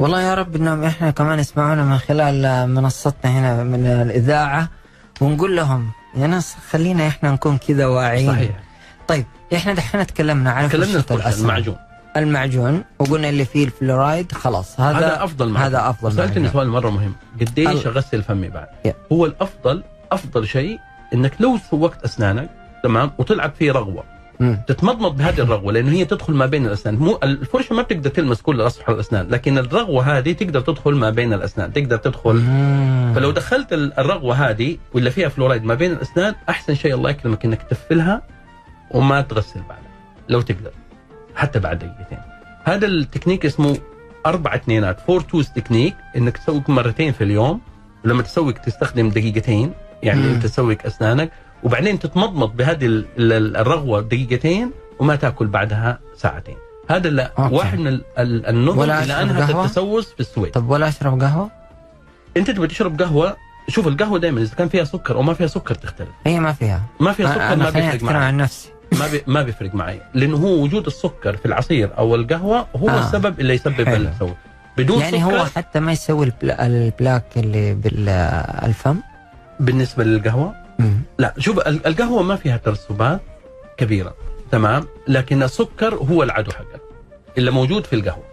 [0.00, 4.68] والله يا رب إنهم إحنا كمان يسمعونا من خلال منصتنا هنا من الإذاعة
[5.20, 8.50] ونقول لهم يا ناس خلينا إحنا نكون كذا واعيين صحيح
[9.08, 11.04] طيب إحنا دحين تكلمنا على تكلمنا.
[11.38, 11.76] المعجون
[12.16, 15.66] المعجون وقلنا اللي فيه الفلورايد خلاص هذا هذا أفضل معجون.
[15.66, 16.48] هذا أفضل سألتني.
[16.50, 18.94] سؤال مرة مهم قديش اغسل فمي بعد يا.
[19.12, 19.82] هو الأفضل
[20.14, 20.78] أفضل شيء
[21.14, 22.50] إنك لو سوكت أسنانك
[22.82, 24.04] تمام؟ وطلعت فيه رغوة.
[24.40, 24.58] مم.
[24.66, 26.94] تتمضمض بهذه الرغوة لأنه هي تدخل ما بين الأسنان.
[26.96, 31.32] مو الفرشة ما بتقدر تلمس كل اسطح الأسنان لكن الرغوة هذه تقدر تدخل ما بين
[31.32, 32.34] الأسنان تقدر تدخل.
[32.34, 33.12] مم.
[33.14, 37.44] فلو دخلت ال- الرغوة هذه ولا فيها فلورايد ما بين الأسنان أحسن شيء الله يكرمك
[37.44, 38.22] إنك تقفلها
[38.90, 39.90] وما تغسل بعدها
[40.28, 40.70] لو تقدر.
[41.36, 42.18] حتى بعد دقيقتين.
[42.64, 43.78] هذا التكنيك اسمه
[44.26, 47.60] أربع اثنينات four twos technique إنك تسوك مرتين في اليوم.
[48.04, 49.72] ولما تسوك تستخدم دقيقتين.
[50.04, 50.34] يعني مم.
[50.34, 51.30] أنت تسوك اسنانك
[51.62, 56.56] وبعدين تتمضمض بهذه ال- ال- الرغوة دقيقتين وما تأكل بعدها ساعتين
[56.90, 57.54] هذا لا okay.
[57.54, 61.50] واحد من ال- ال- النظم انهت قهوة؟ التسوس في السويد طب ولا أشرب قهوة؟
[62.36, 63.36] أنت تبغى تشرب قهوة
[63.68, 66.82] شوف القهوة دائما إذا كان فيها سكر أو ما فيها سكر تختلف هي ما فيها
[67.00, 70.62] ما فيها سكر ما بيفرق معي عن نفسي ما بي ما بيفرق معي لأنه هو
[70.62, 72.98] وجود السكر في العصير أو القهوة هو آه.
[72.98, 73.80] السبب اللي يسبب.
[73.88, 74.30] التسوس
[74.76, 78.96] بدون يعني سكر هو حتى ما يسوي البلا- البلاك اللي بالفم
[79.60, 81.02] بالنسبة للقهوة؟ مم.
[81.18, 83.20] لا شوف ال- القهوة ما فيها ترسبات
[83.76, 84.14] كبيرة
[84.50, 86.80] تمام؟ لكن السكر هو العدو حقك
[87.38, 88.24] اللي موجود في القهوة.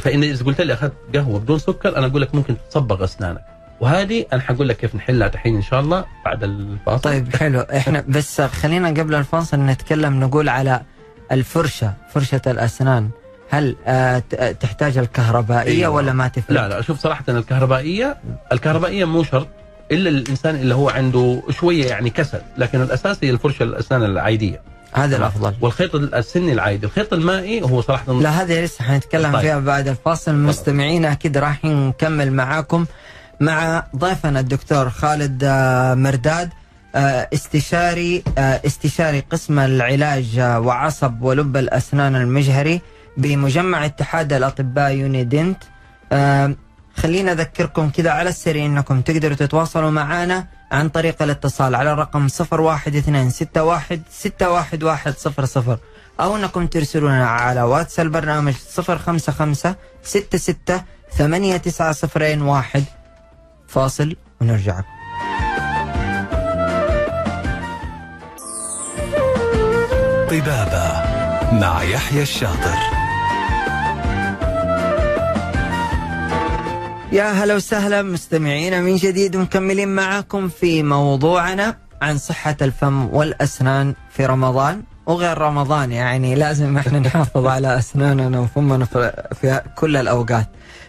[0.00, 3.40] فإن إذا قلت لي أخذت قهوة بدون سكر أنا أقول لك ممكن تصبغ أسنانك.
[3.80, 7.02] وهذه أنا حقول لك كيف نحلها دحين إن شاء الله بعد الفاصل.
[7.02, 7.60] طيب حلو.
[7.60, 10.80] إحنا بس خلينا قبل الفاصل نتكلم نقول على
[11.32, 13.10] الفرشة فرشة الأسنان.
[13.50, 15.94] هل آه ت- تحتاج الكهربائية أيوة.
[15.94, 18.16] ولا ما تفرق؟ لا لا شوف صراحة الكهربائية
[18.52, 19.48] الكهربائية مو شرط.
[19.92, 24.60] إلا الإنسان اللي هو عنده شوية يعني كسل لكن الأساس هي الفرشة الأسنان العادية.
[24.92, 25.54] هذا الأفضل.
[25.60, 26.86] والخيط السني العادي.
[26.86, 29.40] الخيط المائي هو صراحة لا هذه لسه حنتكلم طيب.
[29.40, 30.34] فيها بعد الفاصل.
[30.34, 32.86] مستمعينا أكيد راح نكمل معاكم.
[33.40, 36.50] مع ضيفنا الدكتور خالد آه، مرداد
[36.94, 42.80] آه، استشاري آه، استشاري قسم العلاج وعصب ولب الأسنان المجهري
[43.16, 45.58] بمجمع اتحاد الأطباء يونيدنت.
[46.96, 54.02] خلينا أذكركم كذا على السريع إنكم تقدروا تتواصلوا معنا عن طريق الاتصال على الرقم 01261
[54.10, 55.78] 61100
[56.20, 60.82] أو إنكم ترسلونا على واتس البرنامج 055 66
[61.18, 62.84] 8901
[63.68, 64.80] فاصل ونرجع.
[70.30, 71.02] طبابة
[71.52, 72.93] مع يحيى الشاطر.
[77.12, 84.26] يا هلا وسهلا مستمعينا من جديد ومكملين معكم في موضوعنا عن صحة الفم والأسنان في
[84.26, 84.82] رمضان.
[85.06, 88.84] وغير رمضان يعني لازم إحنا نحافظ على أسناننا وفمنا
[89.40, 90.46] في, كل الأوقات.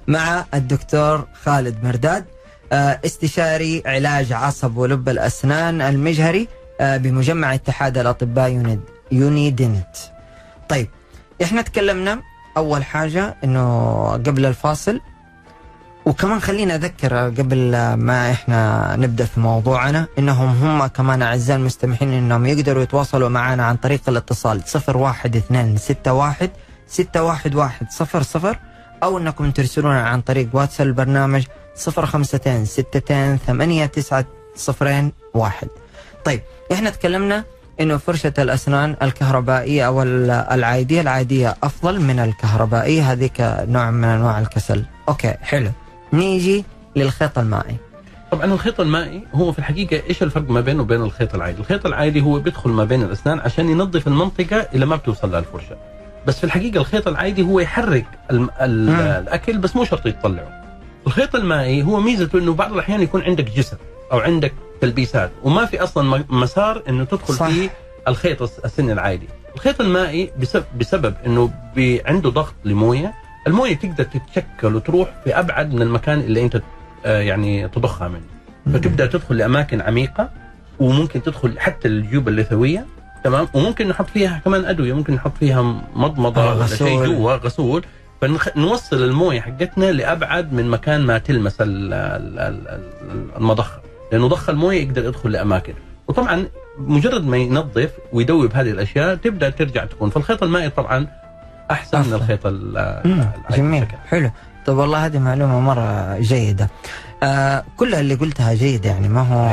[0.08, 2.26] مع الدكتور خالد مرداد
[2.72, 6.48] آه، استشاري علاج عصب ولب الأسنان المجهري
[6.82, 9.96] آه، بمجمع اتحاد الأطباء يونيد يونيدنت.
[10.70, 10.90] طيب
[11.44, 12.20] إحنا تكلمنا
[12.58, 15.02] أول حاجة إنه قبل الفاصل
[16.06, 22.46] وكمان خلينا أذكر قبل ما إحنا نبدأ في موضوعنا إنهم هم كمان أعزائي المستمعين إنهم
[22.46, 25.78] يقدروا يتواصلوا معنا عن طريق الاتصال 01261
[26.88, 28.60] 611 61100
[29.04, 31.44] أو أنكم ترسلونا عن طريق واتساب البرنامج
[31.88, 35.68] 052 62 8 9 صفرين واحد.
[36.26, 36.42] طيب
[36.72, 37.44] إحنا تكلمنا
[37.80, 44.40] إنه فرشة الأسنان الكهربائية أو ال- العادية العادية أفضل من الكهربائية هذيك نوع من أنواع
[44.40, 44.86] الكسل.
[45.10, 45.72] أوكي حلو.
[46.16, 46.64] نيجي
[46.96, 47.76] للخيط المائي
[48.32, 52.22] طبعا الخيط المائي هو في الحقيقة إيش الفرق ما بينه وبين الخيط العادي؟ الخيط العادي
[52.22, 55.78] هو بيدخل ما بين الأسنان عشان ينظف المنطقة اللي ما بتوصل لها الفرشه.
[56.28, 58.40] بس في الحقيقة الخيط العادي هو يحرك ال-
[58.90, 59.00] مم.
[59.00, 60.62] الأكل بس مو شرط يطلعه.
[61.08, 63.78] الخيط المائي هو ميزته إنه بعض الأحيان يكون عندك جسر
[64.12, 67.48] أو عندك تلبيسات وما في أصلا مسار إنه تدخل صح.
[67.48, 67.70] فيه
[68.08, 69.28] الخيط الس- السن العادي.
[69.56, 71.52] الخيط المائي بسبب, بسبب إنه
[72.06, 73.14] عنده ضغط لموية،
[73.48, 76.62] الموية تقدر تتشكل وتروح في أبعد من المكان اللي أنت
[77.06, 78.22] آه، يعني تضخها منه.
[78.74, 80.30] فتبدأ تدخل لأماكن عميقة
[80.80, 82.86] وممكن تدخل حتى الجيوب اللثويه
[83.24, 85.62] تمام؟ وممكن نحط فيها كمان أدوية ممكن نحط فيها
[85.96, 87.06] مضمضة آه، ولا شيء.
[87.06, 87.86] جوا غسول.
[88.22, 93.82] فنوصل الموية حقتنا لأبعد من مكان ما تلمس ال- ال- ال- ال- المضخة.
[94.12, 95.74] لأنه ضخ الموية يقدر يدخل لأماكن.
[96.08, 96.46] وطبعا
[96.78, 100.10] مجرد ما ينظف ويدوب هذه الأشياء تبدأ ترجع تكون.
[100.10, 101.08] فالخيط المائي طبعا
[101.72, 102.14] أحسن من.
[102.14, 102.48] الخيط
[103.58, 103.88] جميل.
[104.10, 104.32] حلو.
[104.66, 106.70] طيب والله هذه معلومة مرة جيدة.
[107.24, 109.52] آه كل اللي قلتها جيد يعني ما هو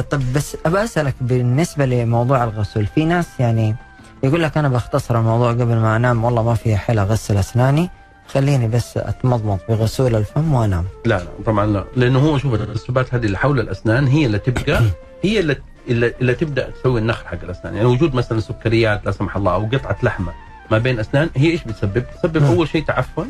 [0.10, 2.86] طب بس ابى أسألك بالنسبة لموضوع الغسول.
[2.86, 3.76] في ناس يعني
[4.22, 7.90] يقول لك أنا بختصر الموضوع قبل ما أنام والله ما في حيل أغسل أسناني.
[8.28, 10.84] خليني بس أتمضمض بغسول الفم وأنام.
[11.06, 11.84] لا لا طبعا لا.
[11.96, 14.82] لأنه هو شوف الترسبات هذه اللي حول الأسنان هي اللي تبقى
[15.22, 15.56] هي اللي
[15.88, 17.74] اللي, تبدأ تسوي النخل حق الأسنان.
[17.74, 20.32] يعني وجود مثلا سكريات لا سمح الله أو قطعة لحمة
[20.72, 22.48] ما بين أسنان هي إيش بتسبب؟ تسبب مم.
[22.48, 23.26] أول شيء تعفن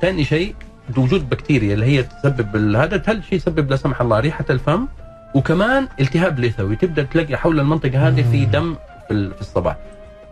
[0.00, 0.54] ثاني شيء
[0.96, 4.86] وجود بكتيريا اللي هي تسبب هذا ثالث شيء يسبب لا سمح الله ريحة الفم
[5.34, 8.74] وكمان التهاب لثوي تبدأ تلاقي حول المنطقة هذه في دم
[9.08, 9.76] في ال- في الصباح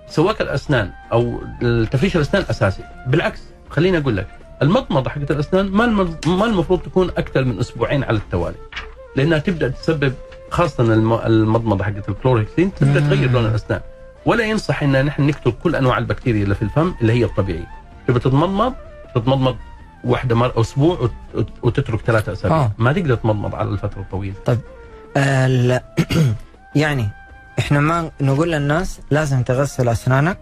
[0.08, 1.40] سواك الأسنان أو
[1.90, 4.26] تفريش الأسنان أساسي بالعكس خليني أقول لك
[4.62, 5.86] المضمضة حقت الأسنان ما
[6.26, 8.56] ما المفروض تكون أكثر من أسبوعين على التوالي
[9.16, 10.12] لأنها تبدأ تسبب
[10.50, 13.00] خاصة الم- المضمضة حقت الكلورهكسين تبدأ.
[13.00, 13.80] تغير لون الأسنان
[14.28, 17.66] ولا ينصح إن نحن نقتل كل أنواع البكتيريا اللي في الفم اللي هي الطبيعية.
[18.08, 18.74] تبى تتمضمض؟
[19.14, 19.56] تتمضمض
[20.04, 22.56] واحدة مرة أسبوع وت- وت- وتترك ثلاثة أسابيع.
[22.56, 22.70] آه.
[22.78, 24.34] ما تقدر تمضمض على الفترة الطويلة.
[25.16, 25.80] ال-
[26.74, 27.08] يعني
[27.58, 30.38] إحنا ما نقول للناس لازم تغسل أسنانك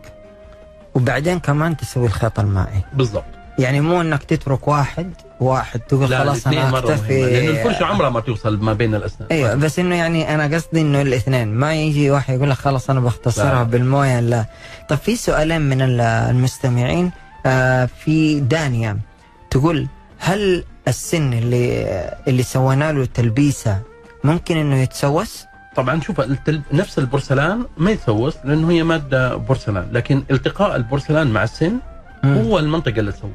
[0.95, 2.81] وبعدين كمان تسوي الخيط المائي.
[2.93, 3.25] بالضبط.
[3.59, 8.11] يعني مو إنك تترك واحد واحد تقول لا خلاص أنا أكتفي مهمة لأن الفرشة عمرها
[8.11, 12.11] ما توصل ما بين الأسنان أيوه بس إنه يعني أنا قصدي إنه الاثنين ما يجي
[12.11, 13.63] واحد يقول لك خلاص أنا بختصرها لا.
[13.63, 14.45] بالموية لا
[14.89, 17.11] طب في سؤالين من ال- المستمعين
[17.47, 18.99] آه في دانيا
[19.51, 19.87] تقول
[20.19, 21.87] هل السن اللي
[22.29, 23.79] اللي سوينا له تلبيسة
[24.25, 25.45] ممكن إنه يتسوس؟
[25.77, 26.61] طبعا شوف التل...
[26.73, 31.73] نفس البورسلان ما يتسوس لأنه هي مادة بورسلان لكن التقاء البورسلان مع السن.
[32.25, 33.31] هو المنطقة اللي تسوس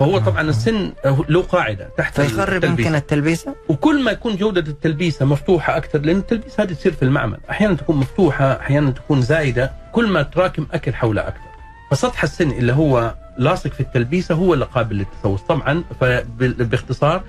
[0.00, 0.92] فهو طبعا السن
[1.28, 2.64] له قاعدة تحت فيخرب.
[2.64, 7.38] يمكن التلبيسه؟ وكل ما يكون جودة التلبيسة مفتوحة أكثر لأن التلبيسه هذه تصير في المعمل.
[7.50, 9.72] أحيانا تكون مفتوحة أحيانا تكون زايدة.
[9.92, 11.50] كل ما تراكم أكل حولها أكثر.
[11.90, 15.40] فسطح السن اللي هو لاصق في التلبيسة هو اللي قابل للتسوس.
[15.40, 17.22] طبعا فباختصار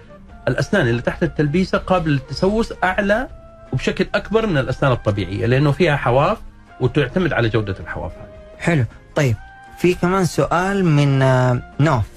[0.48, 3.28] الأسنان اللي تحت التلبيسة قابل للتسوس أعلى
[3.74, 6.38] وبشكل أكبر من الأسنان الطبيعية لأنه فيها حواف
[6.82, 8.28] وتعتمد على جودة الحواف هذه.
[8.60, 8.86] حلو.
[9.16, 9.36] طيب
[9.78, 12.11] في كمان سؤال من آه، نوف.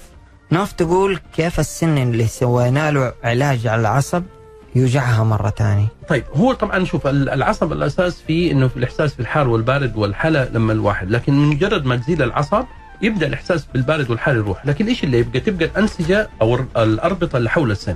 [0.55, 4.23] نوف تقول كيف السن اللي سوينا له علاج على العصب
[4.75, 5.87] يوجعها مرة ثانية.
[6.09, 10.73] طيب هو طبعا شوف ال- العصب الأساس فيه إنه في الإحساس بالحار والبارد والحلا لما
[10.73, 12.63] الواحد لكن مجرد ما تزيل العصب
[13.01, 14.65] يبدأ الإحساس بالبارد والحار يروح.
[14.65, 17.95] لكن إيش اللي يبقى؟ تبقى الأنسجة أو ال- الأربطة اللي حول السن.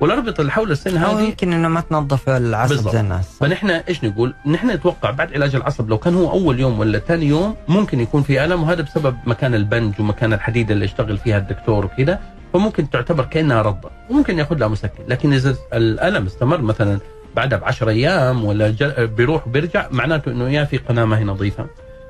[0.00, 2.92] والأربطة اللي حول السن هذه يمكن إنه ما تنظف العصب بالضبط.
[2.92, 3.36] زي الناس.
[3.40, 7.26] فنحن إيش نقول؟ نحن نتوقع بعد علاج العصب لو كان هو أول يوم ولا ثاني
[7.26, 11.84] يوم ممكن يكون في ألم وهذا بسبب مكان البنج ومكان الحديده اللي يشتغل فيها الدكتور
[11.84, 12.18] وكذا
[12.52, 15.04] فممكن تعتبر كأنها رضه وممكن ياخذ لها مسكن.
[15.08, 16.98] لكن إذا الألم استمر مثلا
[17.36, 19.06] بعدها ب 10 أيام ولا جل...
[19.06, 21.66] بيروح وبيرجع معناته إنه يا في قناة ما هي نظيفة.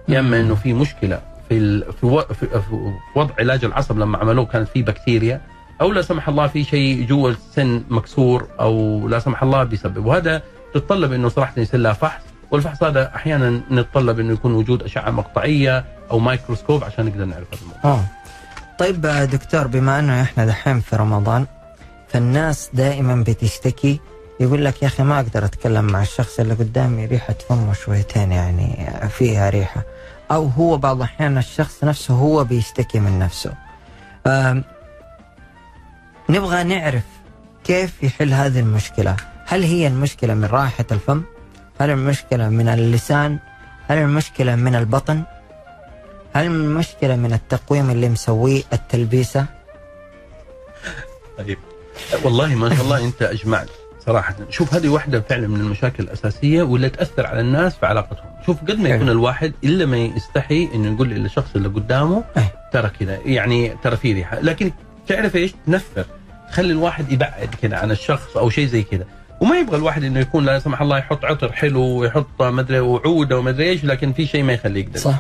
[0.09, 1.93] يا أما إنه في مشكلة في ال...
[1.93, 2.21] في, و...
[2.21, 2.47] في...
[2.47, 5.41] في وضع علاج العصب لما عملوه كانت في بكتيريا.
[5.81, 10.43] أو لا سمح الله في شيء جوا السن مكسور أو لا سمح الله بيسبب وهذا
[10.75, 15.85] تتطلب إنه صراحة يصير لها فحص والفحص هذا أحيانا نتطلب إنه يكون وجود أشعة مقطعية
[16.11, 17.81] أو مايكروسكوب عشان نقدر نعرف هذا الموضوع.
[17.85, 18.05] آه.
[18.79, 21.47] طيب آه، دكتور بما إنه إحنا دحين في رمضان
[22.09, 24.01] فالناس دائما بتشتكي
[24.41, 28.91] يقول لك يا أخي ما أقدر أتكلم مع الشخص اللي قدامي ريحة فمه شويتين يعني
[29.09, 29.83] فيها ريحة
[30.31, 33.53] أو هو بعض الأحيان الشخص نفسه هو بيشتكي من نفسه
[36.29, 37.03] نبغى نعرف
[37.65, 39.17] كيف يحل هذه المشكلة.
[39.47, 41.23] هل هي المشكلة من رائحه الفم؟
[41.81, 43.39] هل المشكلة من اللسان؟
[43.89, 45.23] هل المشكلة من البطن؟
[46.35, 49.47] هل المشكلة من التقويم اللي مسويه التلبيسة؟
[51.39, 51.59] طيب.
[52.25, 53.69] والله ما شاء الله أنت أجمعت
[54.07, 54.37] صراحة.
[54.51, 58.31] شوف هذه واحدة فعلا من المشاكل الأساسية واللي تأثر على الناس في علاقتهم.
[58.47, 58.89] شوف قد ما.
[58.89, 62.45] يكون الواحد إلا ما يستحي إنه يقول للشخص اللي قدامه أي.
[62.73, 64.41] ترى كذا يعني ترى في ريحة.
[64.41, 64.73] لكن
[65.09, 66.05] تعرف إيش تنفر
[66.51, 69.05] تخلي الواحد يبعد كذا عن الشخص أو شيء زي كذا
[69.41, 73.65] وما يبغى الواحد إنه يكون لا سمح الله يحط عطر حلو ويحط مدري وعودة ومدري
[73.65, 75.19] إيش لكن في شيء ما يخليه يقدر صح.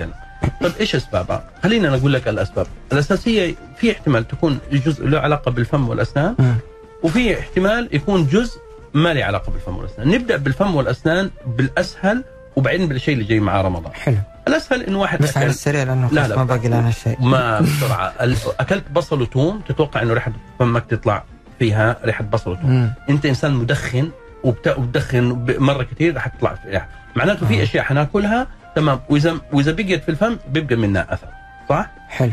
[0.62, 5.88] طيب إيش اسبابها؟ خلينا نقول لك الأسباب، الأساسية في احتمال تكون جزء له علاقة بالفم
[5.88, 6.56] والأسنان.
[7.02, 8.58] وفي احتمال يكون جزء
[8.94, 12.24] ما له علاقة بالفم والأسنان، نبدأ بالفم والأسنان بالأسهل
[12.56, 13.92] وبعدين بالشيء اللي جاي مع رمضان.
[13.92, 14.16] حلو
[14.48, 15.54] الأسهل إنه واحد بس على أكل.
[15.54, 16.36] السريع لأنه لا، لا.
[16.36, 17.16] ما باقي لنا شيء.
[17.20, 18.12] ما بسرعة.
[18.60, 21.24] أكلت بصل وثوم تتوقع إنه ريحة فمك تطلع
[21.58, 22.92] فيها ريحة بصل وثوم.
[23.10, 24.10] أنت إنسان مدخن
[24.44, 27.62] وبت- وبتدخن مرة كثير راح تطلع ريحه معناته في.
[27.62, 29.00] أشياء حناكلها تمام.
[29.08, 31.28] واذا وإذا بقيت في الفم بيبقى منها أثر.
[31.68, 32.32] صح؟ حلو.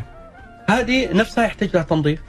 [0.70, 2.20] هذه نفسها يحتاج لها تنظيف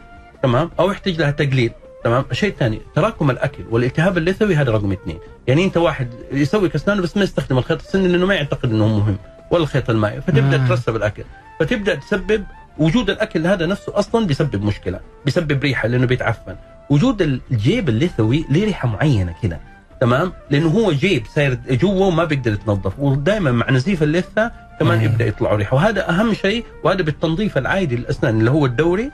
[0.43, 0.71] تمام.
[0.81, 1.71] أو يحتاج لها تقليل
[2.05, 2.25] تمام.
[2.31, 5.19] الشيء الثاني تراكم الأكل والالتهاب اللثوي هذا رقم اثنين.
[5.47, 9.17] يعني أنت واحد يسوي كسنانه بس ما يستخدم الخيط السني لأنه ما يعتقد إنه مهم.
[9.53, 10.69] ولا الخيط المائي فتبدأ مم.
[10.69, 11.25] ترسب الأكل
[11.61, 12.45] فتبدأ تسبب
[12.79, 16.57] وجود الأكل هذا نفسه أصلا بيسبب مشكلة بيسبب ريحة لأنه بيتعفن
[16.91, 19.61] وجود الجيب اللثوي له ريحة معينة كده
[20.01, 24.51] تمام لأنه هو جيب ساير جوا وما بيقدر يتنظف ودائما مع نزيف اللثة
[24.81, 25.05] كمان مم.
[25.05, 29.11] يبدأ يطلعوا ريحة وهذا أهم شيء وهذا بالتنظيف العادي للأسنان اللي هو الدوري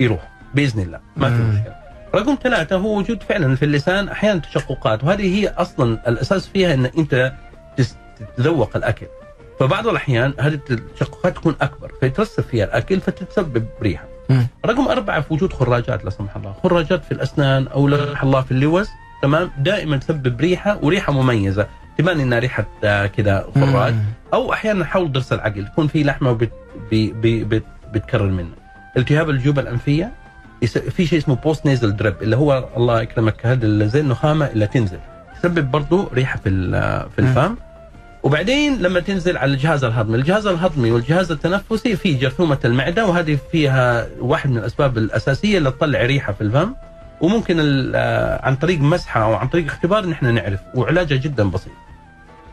[0.00, 1.50] يروح بإذن الله ما في مم.
[1.50, 1.74] مشكلة
[2.14, 6.84] رقم ثلاثة هو وجود فعلا في اللسان أحيانا تشققات وهذه هي أصلا الأساس فيها إن
[6.84, 7.32] أنت
[7.76, 7.96] تس-
[8.36, 9.06] تتذوق الأكل
[9.60, 14.04] فبعض الأحيان هذه التشققات تكون أكبر فيترسب فيها الاكل فتتسبب ريحه.
[14.66, 18.40] رقم أربعة في وجود خراجات لا سمح الله خراجات في الأسنان أو لا سمح الله
[18.40, 18.88] في اللوز
[19.22, 21.66] تمام؟ دائما تسبب ريحة وريحة مميزة.
[21.98, 23.92] تبان إنها ريحة آه، كذا خراج.
[23.92, 24.00] مم.
[24.34, 26.50] أو أحيانا حول ضرس العقل تكون في لحمة وبت
[26.90, 27.62] بي بي بت
[27.94, 28.50] بتكرر منه.
[28.96, 30.12] التهاب الجيوب الأنفية
[30.62, 34.66] يس- في شيء اسمه post nasal drip اللي هو الله يكرمك هذا زي النخامة اللي
[34.66, 34.98] تنزل.
[35.42, 37.18] تسبب برضو ريحة في ال- في.
[37.18, 37.54] الفم.
[38.22, 44.06] وبعدين لما تنزل على الجهاز الهضمي، الجهاز الهضمي والجهاز التنفسي في جرثومة المعدة وهذه فيها
[44.20, 46.74] واحد من الأسباب الأساسية اللي تطلع ريحة في الفم
[47.20, 47.56] وممكن
[47.94, 51.72] آه، عن طريق مسحة أو عن طريق اختبار نحن نعرف وعلاجها جدا بسيط.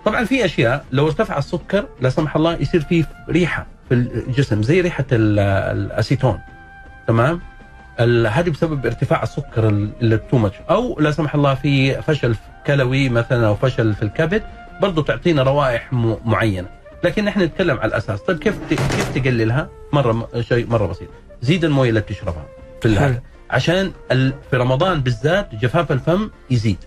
[0.05, 4.81] طبعا في أشياء لو ارتفع السكر لا سمح الله يصير في ريحة في الجسم زي
[4.81, 5.39] ريحة ال-
[5.77, 6.39] الأسيتون
[7.07, 7.41] تمام؟
[8.27, 12.35] هذه بسبب ارتفاع السكر اللي تو أو لا سمح الله في فشل
[12.67, 14.43] كلوي مثلا أو فشل في الكبد
[14.81, 15.93] برضو تعطينا روائح
[16.25, 16.67] معينة.
[17.03, 18.19] لكن نحن نتكلم على الأساس.
[18.21, 21.07] طيب كيف كيف تقللها؟ مرة م- شيء مرة بسيط.
[21.41, 22.45] زيد الموية اللي بتشربها
[22.81, 22.97] في.
[22.97, 26.77] هذا عشان ال- في رمضان بالذات جفاف الفم يزيد.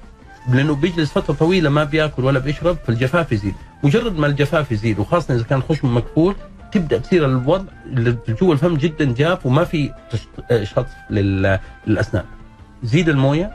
[0.52, 3.54] لأنه بيجلس فترة طويلة ما بيأكل ولا بيشرب فالجفاف يزيد.
[3.82, 6.34] مجرد ما الجفاف يزيد وخاصة إذا كان خشم مقفول
[6.72, 9.90] تبدأ تصير الوضع اللي جوا الفم جدا جاف وما في
[10.50, 12.24] آه، شطف لل- للأسنان.
[12.82, 13.50] زيد الموية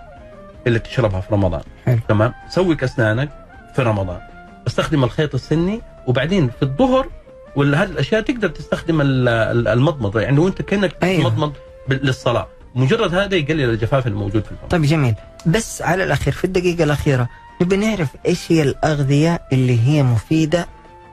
[0.68, 1.62] اللي تشربها في رمضان.
[1.86, 2.00] حلو.
[2.08, 3.30] تمام؟ سوك اسنانك
[3.76, 4.20] في رمضان.
[4.68, 7.08] أستخدم الخيط السني وبعدين في الظهر
[7.56, 10.22] ولا هذه الأشياء تقدر تستخدم ال- ال- المضمضة.
[10.22, 11.30] يعني وانت كأنك أيوة.
[11.30, 11.54] تمضمض
[11.90, 12.48] بال- للصلاة.
[12.76, 15.16] مجرد هذا يقلل الجفاف الموجود في الفم طيب جميل.
[15.46, 17.30] بس على الأخير في الدقيقة الأخيرة
[17.62, 20.68] نبي نعرف إيش هي الأغذية اللي هي مفيدة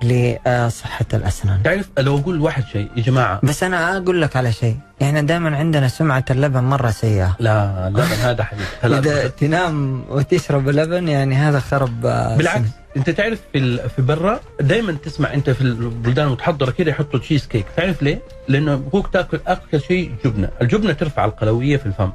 [0.05, 4.77] لصحة الأسنان تعرف لو أقول واحد شيء يا جماعة بس أنا أقول لك على شيء
[5.03, 10.69] إحنا دائما عندنا سمعة اللبن مرة سيئة لا اللبن هذا حبيبي إذا هلا تنام وتشرب
[10.69, 12.71] لبن يعني هذا خرب آه، بالعكس سن.
[12.97, 17.67] أنت تعرف في في برا دائما تسمع أنت في البلدان المتحضرة كده يحطوا تشيز كيك
[17.77, 22.11] تعرف ليه؟ لأنه ابغوك تاكل أكثر شيء جبنة، الجبنة ترفع القلوية في الفم.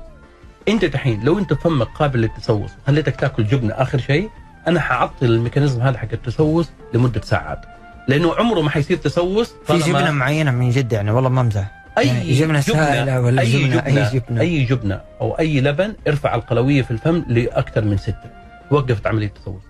[0.67, 4.29] أنت دحين لو أنت فمك قابل للتسوس وخليتك تاكل جبنة آخر شيء
[4.67, 7.61] أنا حعطل الميكانيزم هذا حق التسوس لمدة ساعات.
[8.07, 12.07] لأنه عمره ما حيصير تسوس في جبنة معينة من جد يعني والله ما امزح أي
[12.07, 14.41] يعني جبنة سائلة ولا أي جبنة- جبنة, جبنة.
[14.41, 18.29] أي جبنة أو أي لبن ارفع القلوية في الفم لأكثر من ستة
[18.71, 19.61] وقفت عملية التسوس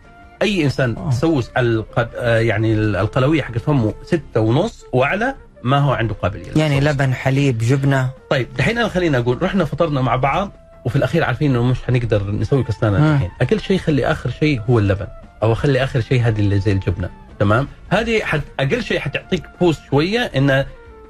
[0.42, 1.10] أي إنسان آه.
[1.10, 2.10] تسوس على القد...
[2.16, 6.96] آه يعني القلوية حقت فمه ستة ونص وأعلى ما هو عنده قابلية يعني للتسوس.
[7.02, 10.52] لبن حليب جبنة طيب دحين أنا خليني أقول رحنا فطرنا مع بعض
[10.86, 13.14] وفي الأخير عارفين إنه مش حنقدر نسوي كسنانه مم.
[13.16, 15.08] الحين أقل شيء خلي آخر شيء هو اللبن
[15.44, 17.10] أو خلي آخر شيء هذه اللي زي الجبنة
[17.40, 18.42] تمام؟ هذه حت...
[18.60, 20.66] أقل شيء حتعطيك بوست شوية انها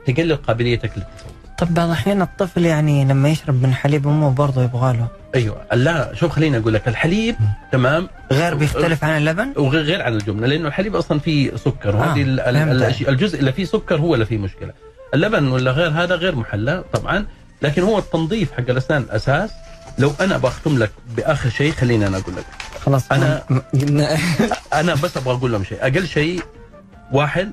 [0.07, 4.93] تقلل قابليتك للتسوس طب بعض الاحيان الطفل يعني لما يشرب من حليب أمه برضه يبغى
[4.97, 5.07] له.
[5.35, 5.61] أيوه.
[5.73, 7.35] لا شوف خليني أقول لك الحليب
[7.71, 12.21] تمام؟ غير بيختلف عن اللبن؟ وغير غير عن الجبنة لأنه الحليب أصلا فيه سكر وهذه
[12.39, 12.81] آه، فهمت.
[12.95, 14.73] الأشياء- الجزء اللي فيه سكر هو اللي فيه مشكلة.
[15.13, 17.25] اللبن ولا غير هذا غير محلى طبعا
[17.61, 19.49] لكن هو التنظيف حق الأسنان أساس.
[19.99, 22.45] لو أنا بختم لك بآخر شيء خليني أنا أقول لك.
[22.85, 23.15] خلاص م-
[23.73, 24.07] م-
[24.73, 25.77] أنا بس أبغى أقول لهم شيء.
[25.81, 26.41] أقل شيء
[27.11, 27.51] واحد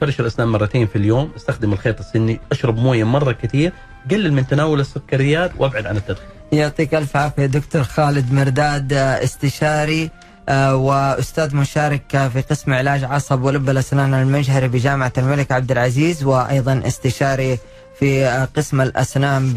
[0.00, 3.72] فرش الأسنان مرتين في اليوم استخدم الخيط السني اشرب موية مرة كثير
[4.10, 6.26] قلل من تناول السكريات وأبعد عن التدخين.
[6.52, 10.10] يعطيك ألف عافية دكتور خالد مرداد آه، استشاري
[10.48, 16.24] آه، وأستاذ مشارك آه، في قسم علاج عصب ولب الأسنان المجهري بجامعة الملك عبد العزيز
[16.24, 17.58] وأيضا استشاري
[17.98, 18.24] في
[18.56, 19.54] قسم الأسنان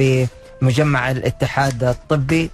[0.62, 2.50] بمجمع الاتحاد الطبي.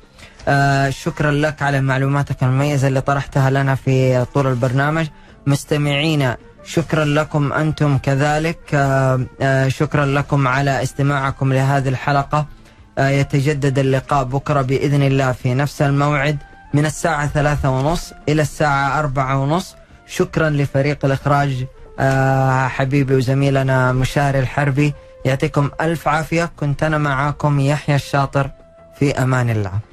[0.50, 5.08] آه، شكرا لك على معلوماتك المميزة اللي طرحتها لنا في طول البرنامج.
[5.48, 8.60] مستمعينا شكرا لكم أنتم كذلك.
[8.74, 12.46] آه، آه، شكرا لكم على استماعكم لهذه الحلقة.
[12.98, 16.38] آه، يتجدد اللقاء بكرة بإذن الله في نفس الموعد
[16.74, 19.76] من الساعة ثلاثة ونص إلى الساعة أربعة ونص.
[20.08, 21.66] شكرا لفريق الإخراج
[22.70, 24.94] حبيبي وزميلنا مشاري الحربي.
[25.26, 26.52] يعطيكم ألف عافية.
[26.58, 28.50] كنت أنا معاكم يحيى الشاطر.
[29.00, 29.89] في أمان الله.